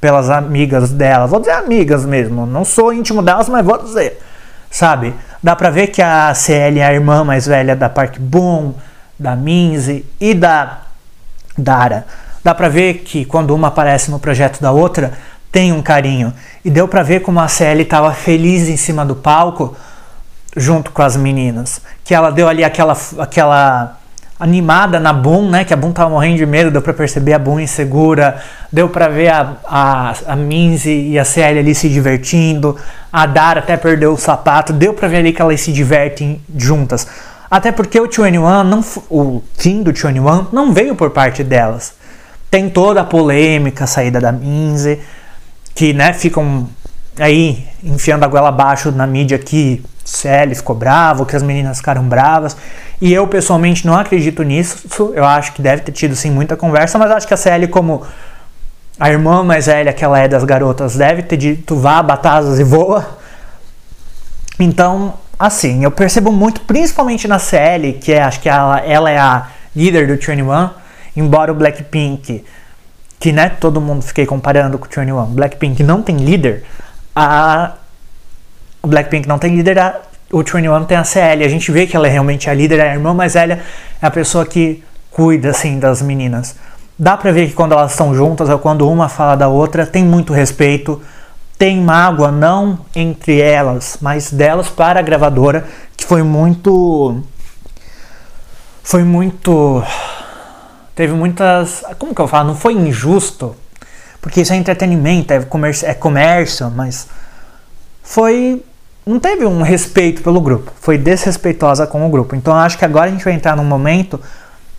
pelas 0.01 0.31
amigas 0.31 0.91
dela. 0.91 1.27
Vou 1.27 1.39
dizer 1.39 1.51
amigas 1.51 2.03
mesmo, 2.05 2.47
não 2.47 2.65
sou 2.65 2.91
íntimo 2.91 3.21
delas, 3.21 3.47
mas 3.47 3.63
vou 3.63 3.77
dizer. 3.77 4.19
Sabe? 4.69 5.13
Dá 5.43 5.55
pra 5.55 5.69
ver 5.69 5.87
que 5.87 6.01
a 6.01 6.33
CL 6.33 6.79
é 6.79 6.85
a 6.85 6.93
irmã 6.93 7.23
mais 7.23 7.45
velha 7.45 7.75
da 7.75 7.87
Park 7.87 8.17
Boom, 8.17 8.73
da 9.17 9.35
Minzy 9.35 10.03
e 10.19 10.33
da 10.33 10.81
Dara. 11.55 12.07
Dá 12.43 12.55
para 12.55 12.67
ver 12.67 12.95
que 12.99 13.23
quando 13.25 13.53
uma 13.53 13.67
aparece 13.67 14.09
no 14.09 14.19
projeto 14.19 14.59
da 14.59 14.71
outra, 14.71 15.13
tem 15.51 15.71
um 15.71 15.81
carinho. 15.81 16.33
E 16.65 16.69
deu 16.71 16.87
para 16.87 17.03
ver 17.03 17.19
como 17.19 17.39
a 17.39 17.47
CL 17.47 17.83
estava 17.83 18.11
feliz 18.13 18.67
em 18.67 18.77
cima 18.77 19.05
do 19.05 19.15
palco 19.15 19.75
junto 20.55 20.91
com 20.91 21.03
as 21.03 21.15
meninas. 21.15 21.81
Que 22.03 22.15
ela 22.15 22.31
deu 22.31 22.47
ali 22.47 22.63
aquela 22.63 22.97
aquela 23.19 24.00
animada 24.41 24.99
na 24.99 25.13
Boom, 25.13 25.51
né? 25.51 25.63
Que 25.63 25.71
a 25.71 25.77
Boom 25.77 25.91
tava 25.91 26.09
morrendo 26.09 26.37
de 26.37 26.45
medo, 26.47 26.71
deu 26.71 26.81
para 26.81 26.93
perceber 26.93 27.33
a 27.33 27.39
Boom 27.39 27.59
insegura, 27.59 28.41
deu 28.71 28.89
para 28.89 29.07
ver 29.07 29.29
a, 29.29 29.55
a, 29.63 30.13
a 30.25 30.35
Minzy 30.35 31.11
e 31.11 31.19
a 31.19 31.23
CL 31.23 31.59
ali 31.59 31.75
se 31.75 31.87
divertindo, 31.87 32.75
a 33.13 33.27
Dara 33.27 33.59
até 33.59 33.77
perdeu 33.77 34.13
o 34.13 34.17
sapato, 34.17 34.73
deu 34.73 34.95
para 34.95 35.07
ver 35.07 35.17
ali 35.17 35.31
que 35.31 35.39
elas 35.39 35.61
se 35.61 35.71
divertem 35.71 36.41
juntas. 36.57 37.07
Até 37.51 37.71
porque 37.71 37.99
o 37.99 38.05
21, 38.05 38.63
não, 38.63 38.83
o 39.11 39.43
fim 39.55 39.83
do 39.83 39.91
21 39.91 40.47
não 40.51 40.73
veio 40.73 40.95
por 40.95 41.11
parte 41.11 41.43
delas. 41.43 41.93
Tem 42.49 42.67
toda 42.67 43.01
a 43.01 43.03
polêmica, 43.03 43.83
a 43.83 43.87
saída 43.87 44.19
da 44.19 44.31
Minze, 44.31 44.99
que 45.75 45.93
né, 45.93 46.13
ficam 46.13 46.67
aí 47.19 47.67
enfiando 47.83 48.23
a 48.23 48.27
goela 48.27 48.49
abaixo 48.49 48.91
na 48.91 49.05
mídia 49.05 49.37
que 49.37 49.83
Sally 50.03 50.55
ficou 50.55 50.75
bravo, 50.75 51.25
que 51.25 51.35
as 51.35 51.43
meninas 51.43 51.77
ficaram 51.77 52.03
bravas. 52.03 52.55
E 52.99 53.13
eu 53.13 53.27
pessoalmente 53.27 53.85
não 53.85 53.95
acredito 53.95 54.43
nisso. 54.43 55.11
Eu 55.13 55.25
acho 55.25 55.53
que 55.53 55.61
deve 55.61 55.81
ter 55.81 55.91
tido 55.91 56.15
sim 56.15 56.31
muita 56.31 56.55
conversa, 56.55 56.97
mas 56.97 57.11
acho 57.11 57.27
que 57.27 57.33
a 57.33 57.37
Sally, 57.37 57.67
como 57.67 58.03
a 58.99 59.09
irmã 59.09 59.43
mais 59.43 59.65
velha 59.65 59.93
que 59.93 60.03
ela 60.03 60.19
é 60.19 60.27
das 60.27 60.43
garotas, 60.43 60.95
deve 60.95 61.23
ter 61.23 61.37
dito 61.37 61.75
vá, 61.75 62.01
batasas 62.01 62.59
e 62.59 62.63
voa. 62.63 63.17
Então 64.59 65.13
assim, 65.41 65.83
eu 65.83 65.89
percebo 65.89 66.31
muito, 66.31 66.61
principalmente 66.61 67.27
na 67.27 67.39
CL, 67.39 67.93
que 67.93 68.13
é, 68.13 68.21
acho 68.21 68.39
que 68.39 68.47
ela, 68.47 68.79
ela 68.81 69.09
é 69.09 69.17
a 69.17 69.47
líder 69.75 70.05
do 70.05 70.13
21, 70.13 70.69
embora 71.15 71.51
o 71.51 71.55
Blackpink, 71.55 72.45
que 73.19 73.31
né, 73.31 73.49
todo 73.49 73.81
mundo 73.81 74.03
fiquei 74.03 74.27
comparando 74.27 74.77
com 74.77 74.85
o 74.85 74.87
21, 74.87 75.25
Blackpink 75.33 75.81
não 75.81 76.03
tem 76.03 76.17
líder, 76.17 76.63
a 77.15 77.71
o 78.81 78.87
Blackpink 78.87 79.27
não 79.27 79.37
tem 79.37 79.55
líder, 79.55 79.79
a, 79.79 79.99
o 80.31 80.39
21 80.39 80.85
tem 80.85 80.97
a 80.97 81.03
CL, 81.03 81.43
a 81.43 81.47
gente 81.47 81.71
vê 81.71 81.85
que 81.85 81.95
ela 81.95 82.07
é 82.07 82.09
realmente 82.09 82.49
a 82.49 82.53
líder, 82.53 82.79
é 82.79 82.89
a 82.89 82.93
irmã 82.93 83.13
mais 83.13 83.33
velha, 83.33 83.61
é 84.01 84.05
a 84.05 84.11
pessoa 84.11 84.45
que 84.45 84.83
cuida 85.09 85.49
assim 85.49 85.79
das 85.79 86.01
meninas. 86.01 86.55
Dá 86.97 87.17
pra 87.17 87.31
ver 87.31 87.47
que 87.47 87.53
quando 87.53 87.73
elas 87.73 87.91
estão 87.91 88.13
juntas, 88.15 88.49
ou 88.49 88.59
quando 88.59 88.89
uma 88.89 89.09
fala 89.09 89.35
da 89.35 89.47
outra, 89.47 89.85
tem 89.85 90.03
muito 90.03 90.33
respeito, 90.33 91.01
tem 91.57 91.79
mágoa 91.79 92.31
não 92.31 92.79
entre 92.95 93.39
elas, 93.39 93.97
mas 94.01 94.31
delas 94.31 94.69
para 94.69 94.99
a 94.99 95.03
gravadora, 95.03 95.65
que 95.95 96.05
foi 96.05 96.23
muito 96.23 97.21
foi 98.83 99.03
muito 99.03 99.83
teve 100.95 101.13
muitas, 101.13 101.83
como 101.97 102.15
que 102.15 102.21
eu 102.21 102.27
falo, 102.27 102.49
não 102.49 102.55
foi 102.55 102.73
injusto, 102.73 103.55
porque 104.21 104.41
isso 104.41 104.53
é 104.53 104.55
entretenimento, 104.55 105.33
é 105.33 105.41
comércio, 105.41 105.87
é 105.87 105.93
comércio, 105.93 106.69
mas 106.71 107.07
foi 108.03 108.63
não 109.05 109.19
teve 109.19 109.45
um 109.45 109.61
respeito 109.61 110.21
pelo 110.21 110.39
grupo, 110.39 110.71
foi 110.79 110.97
desrespeitosa 110.97 111.87
com 111.87 112.05
o 112.05 112.09
grupo. 112.09 112.35
Então 112.35 112.55
acho 112.55 112.77
que 112.77 112.85
agora 112.85 113.07
a 113.07 113.11
gente 113.11 113.23
vai 113.23 113.33
entrar 113.33 113.55
num 113.55 113.63
momento 113.63 114.19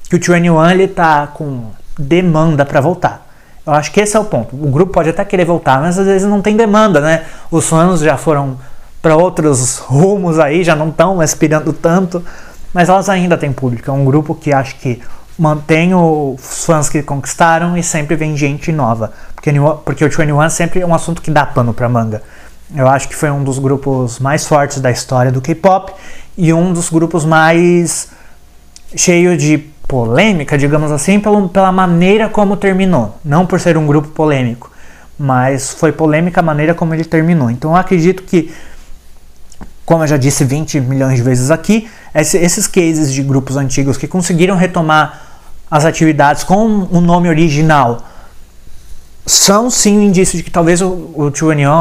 que 0.09 0.17
o 0.17 0.19
21 0.19 0.71
ele 0.71 0.89
tá 0.89 1.27
com 1.27 1.71
demanda 1.99 2.65
para 2.65 2.81
voltar. 2.81 3.27
Eu 3.67 3.73
acho 3.73 3.93
que 3.93 4.01
esse 4.01 4.17
é 4.17 4.21
o 4.21 4.25
ponto. 4.25 4.55
O 4.57 4.71
grupo 4.71 4.93
pode 4.93 5.11
até 5.11 5.25
querer 5.25 5.45
voltar, 5.45 5.81
mas 5.81 5.99
às 5.99 6.07
vezes 6.07 6.29
não 6.29 6.43
tem 6.43 6.57
demanda, 6.57 7.01
né? 7.01 7.25
Os 7.51 7.69
fãs 7.69 8.01
já 8.01 8.17
foram 8.17 8.59
para 9.01 9.17
outros 9.17 9.79
rumos 9.79 10.39
aí, 10.39 10.65
já 10.65 10.75
não 10.77 10.89
estão 10.89 11.21
aspirando 11.21 11.73
tanto, 11.73 12.25
mas 12.73 12.89
elas 12.89 13.09
ainda 13.09 13.37
têm 13.37 13.53
público. 13.53 13.91
É 13.91 13.93
um 13.93 14.05
grupo 14.05 14.35
que 14.35 14.53
acho 14.53 14.77
que 14.77 15.01
mantém 15.39 15.95
os 15.95 16.65
fãs 16.65 16.89
que 16.89 17.03
conquistaram 17.03 17.77
e 17.77 17.83
sempre 17.83 18.17
vem 18.17 18.37
gente 18.37 18.71
nova. 18.73 19.13
Porque, 19.35 19.53
porque 19.85 20.05
o 20.05 20.09
21 20.09 20.51
sempre 20.51 20.81
é 20.81 20.87
um 20.87 20.95
assunto 20.95 21.23
que 21.23 21.31
dá 21.31 21.47
pano 21.47 21.73
para 21.73 21.89
manga. 21.89 22.23
Eu 22.75 22.89
acho 22.89 23.09
que 23.09 23.15
foi 23.15 23.31
um 23.31 23.45
dos 23.45 23.59
grupos 23.59 24.19
mais 24.19 24.47
fortes 24.47 24.81
da 24.81 24.91
história 24.91 25.31
do 25.31 25.43
K-pop 25.43 25.93
e 26.37 26.53
um 26.53 26.73
dos 26.73 26.89
grupos 26.89 27.25
mais 27.25 28.09
cheio 28.97 29.37
de 29.37 29.59
polêmica, 29.87 30.57
digamos 30.57 30.91
assim, 30.91 31.21
pelo, 31.21 31.51
pela 31.51 31.71
maneira 31.71 32.31
como 32.31 32.57
terminou. 32.57 33.19
Não 33.23 33.45
por 33.45 33.61
ser 33.61 33.77
um 33.77 33.87
grupo 33.87 34.09
polêmico, 34.09 34.71
mas 35.19 35.73
foi 35.73 35.93
polêmica 35.93 36.41
a 36.41 36.43
maneira 36.43 36.73
como 36.73 36.95
ele 36.95 37.05
terminou. 37.05 37.51
Então 37.51 37.73
eu 37.73 37.77
acredito 37.77 38.23
que, 38.23 38.51
como 39.85 40.05
eu 40.05 40.07
já 40.07 40.17
disse 40.17 40.43
20 40.43 40.81
milhões 40.81 41.17
de 41.17 41.23
vezes 41.23 41.51
aqui, 41.51 41.91
esses 42.15 42.67
cases 42.67 43.13
de 43.13 43.23
grupos 43.23 43.57
antigos 43.59 43.99
que 43.99 44.09
conseguiram 44.09 44.57
retomar 44.57 45.21
as 45.71 45.85
atividades 45.85 46.43
com 46.43 46.89
o 46.91 47.01
nome 47.03 47.29
original 47.29 47.99
são 49.25 49.71
sim 49.71 49.99
um 49.99 50.03
indício 50.03 50.37
de 50.37 50.43
que 50.43 50.51
talvez 50.51 50.83
o, 50.83 50.89
o 51.15 51.33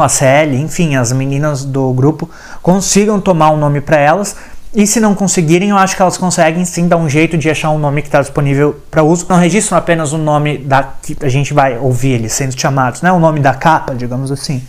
a 0.02 0.08
CL, 0.08 0.56
enfim, 0.56 0.94
as 0.94 1.12
meninas 1.12 1.64
do 1.64 1.92
grupo 1.92 2.30
consigam 2.62 3.20
tomar 3.20 3.50
um 3.50 3.56
nome 3.56 3.80
para 3.80 3.98
elas 3.98 4.36
E 4.74 4.86
se 4.86 5.00
não 5.00 5.14
conseguirem, 5.14 5.70
eu 5.70 5.76
acho 5.76 5.94
que 5.94 6.00
elas 6.00 6.16
conseguem 6.16 6.64
sim 6.64 6.88
dar 6.88 6.96
um 6.96 7.08
jeito 7.08 7.36
de 7.36 7.50
achar 7.50 7.70
um 7.70 7.78
nome 7.78 8.00
que 8.00 8.08
está 8.08 8.20
disponível 8.20 8.80
para 8.90 9.02
uso. 9.02 9.26
Não 9.28 9.36
registram 9.36 9.76
apenas 9.76 10.12
o 10.12 10.18
nome 10.18 10.56
da 10.56 10.94
que 11.02 11.16
a 11.20 11.28
gente 11.28 11.52
vai 11.52 11.76
ouvir 11.76 12.12
eles 12.12 12.32
sendo 12.32 12.58
chamados, 12.58 13.02
né? 13.02 13.12
O 13.12 13.18
nome 13.18 13.40
da 13.40 13.52
capa, 13.52 13.94
digamos 13.94 14.32
assim. 14.32 14.62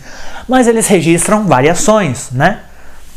Mas 0.46 0.66
eles 0.66 0.86
registram 0.88 1.46
variações, 1.46 2.30
né? 2.32 2.60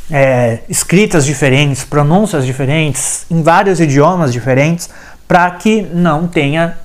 É, 0.10 0.60
escritas 0.70 1.26
diferentes, 1.26 1.84
pronúncias 1.84 2.46
diferentes, 2.46 3.26
em 3.30 3.42
vários 3.42 3.82
idiomas 3.82 4.32
diferentes, 4.32 4.90
para 5.28 5.52
que 5.52 5.82
não 5.82 6.26
tenha 6.26 6.78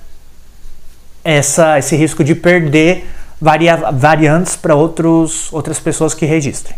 essa, 1.24 1.78
esse 1.78 1.96
risco 1.96 2.22
de 2.22 2.34
perder 2.34 3.08
varia, 3.40 3.76
variantes 3.92 4.56
para 4.56 4.74
outras 4.74 5.80
pessoas 5.82 6.14
que 6.14 6.24
registrem. 6.24 6.76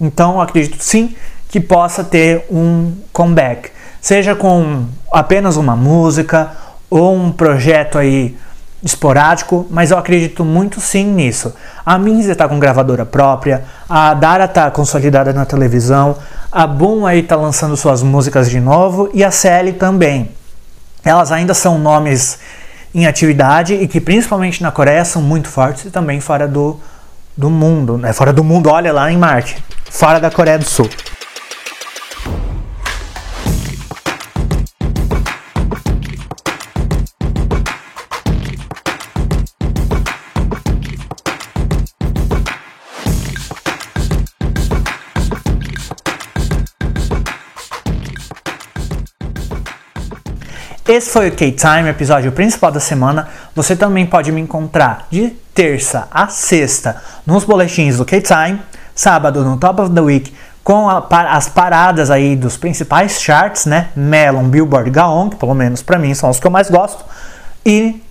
Então, 0.00 0.40
acredito 0.40 0.82
sim 0.82 1.14
que 1.48 1.60
possa 1.60 2.02
ter 2.02 2.46
um 2.50 2.92
comeback, 3.12 3.70
seja 4.00 4.34
com 4.34 4.86
apenas 5.12 5.56
uma 5.56 5.76
música 5.76 6.50
ou 6.90 7.14
um 7.14 7.30
projeto 7.30 7.98
aí 7.98 8.36
esporádico, 8.82 9.66
mas 9.70 9.90
eu 9.90 9.96
acredito 9.96 10.44
muito 10.44 10.80
sim 10.80 11.06
nisso. 11.06 11.54
A 11.86 11.98
Minzy 11.98 12.30
está 12.30 12.46
com 12.46 12.58
gravadora 12.58 13.06
própria, 13.06 13.64
a 13.88 14.12
Dara 14.12 14.44
está 14.44 14.70
consolidada 14.70 15.32
na 15.32 15.46
televisão, 15.46 16.16
a 16.52 16.66
Boom 16.66 17.06
aí 17.06 17.20
está 17.20 17.34
lançando 17.34 17.76
suas 17.76 18.02
músicas 18.02 18.50
de 18.50 18.60
novo 18.60 19.08
e 19.14 19.24
a 19.24 19.30
Sally 19.30 19.72
também. 19.72 20.30
Elas 21.02 21.32
ainda 21.32 21.54
são 21.54 21.78
nomes 21.78 22.38
em 22.94 23.06
atividade 23.06 23.74
e 23.74 23.88
que 23.88 24.00
principalmente 24.00 24.62
na 24.62 24.70
Coreia 24.70 25.04
são 25.04 25.20
muito 25.20 25.48
fortes 25.48 25.84
e 25.86 25.90
também 25.90 26.20
fora 26.20 26.46
do, 26.46 26.78
do 27.36 27.50
mundo, 27.50 27.98
né? 27.98 28.12
Fora 28.12 28.32
do 28.32 28.44
mundo, 28.44 28.70
olha 28.70 28.92
lá 28.92 29.10
em 29.10 29.16
Marte, 29.16 29.62
fora 29.90 30.20
da 30.20 30.30
Coreia 30.30 30.58
do 30.58 30.64
Sul. 30.64 30.88
Esse 50.86 51.08
foi 51.08 51.28
o 51.28 51.32
K-Time, 51.32 51.88
episódio 51.88 52.30
principal 52.30 52.70
da 52.70 52.78
semana. 52.78 53.26
Você 53.54 53.74
também 53.74 54.04
pode 54.04 54.30
me 54.30 54.38
encontrar 54.38 55.06
de 55.10 55.30
terça 55.54 56.06
a 56.10 56.28
sexta 56.28 57.02
nos 57.24 57.42
boletins 57.42 57.96
do 57.96 58.04
K-Time, 58.04 58.60
sábado 58.94 59.42
no 59.42 59.56
Top 59.56 59.80
of 59.80 59.94
the 59.94 60.00
Week 60.02 60.30
com 60.62 60.86
a, 60.86 61.06
as 61.30 61.48
paradas 61.48 62.10
aí 62.10 62.36
dos 62.36 62.58
principais 62.58 63.18
charts, 63.18 63.64
né? 63.64 63.88
Melon, 63.96 64.44
Billboard, 64.44 64.90
Gaon, 64.90 65.30
que 65.30 65.36
pelo 65.36 65.54
menos 65.54 65.82
para 65.82 65.98
mim 65.98 66.12
são 66.12 66.28
os 66.28 66.38
que 66.38 66.46
eu 66.46 66.50
mais 66.50 66.68
gosto, 66.68 67.02
e 67.64 68.02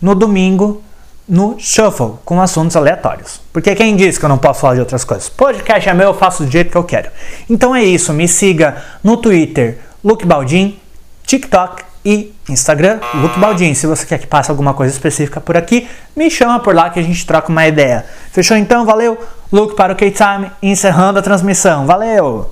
no 0.00 0.14
domingo 0.14 0.82
no 1.26 1.58
Shuffle 1.58 2.18
com 2.22 2.38
assuntos 2.38 2.76
aleatórios. 2.76 3.40
Porque 3.50 3.74
quem 3.74 3.96
disse 3.96 4.18
que 4.18 4.26
eu 4.26 4.30
não 4.30 4.36
posso 4.38 4.60
falar 4.60 4.74
de 4.74 4.80
outras 4.80 5.04
coisas? 5.04 5.30
Podcast 5.30 5.88
é 5.88 5.94
meu, 5.94 6.08
eu 6.08 6.14
faço 6.14 6.44
do 6.44 6.50
jeito 6.50 6.70
que 6.70 6.76
eu 6.76 6.84
quero. 6.84 7.08
Então 7.48 7.74
é 7.74 7.82
isso, 7.82 8.12
me 8.12 8.28
siga 8.28 8.76
no 9.02 9.16
Twitter, 9.16 9.78
Luke 10.04 10.26
Baldin, 10.26 10.78
TikTok 11.24 11.89
e 12.04 12.32
Instagram, 12.48 12.98
Luke 13.14 13.38
Baldin. 13.38 13.74
Se 13.74 13.86
você 13.86 14.06
quer 14.06 14.18
que 14.18 14.26
passe 14.26 14.50
alguma 14.50 14.74
coisa 14.74 14.92
específica 14.92 15.40
por 15.40 15.56
aqui, 15.56 15.88
me 16.16 16.30
chama 16.30 16.60
por 16.60 16.74
lá 16.74 16.90
que 16.90 16.98
a 16.98 17.02
gente 17.02 17.26
troca 17.26 17.48
uma 17.48 17.66
ideia. 17.66 18.04
Fechou 18.32 18.56
então? 18.56 18.84
Valeu? 18.84 19.18
Luke 19.52 19.74
para 19.74 19.92
o 19.92 19.96
K-Time, 19.96 20.50
encerrando 20.62 21.18
a 21.18 21.22
transmissão. 21.22 21.86
Valeu! 21.86 22.50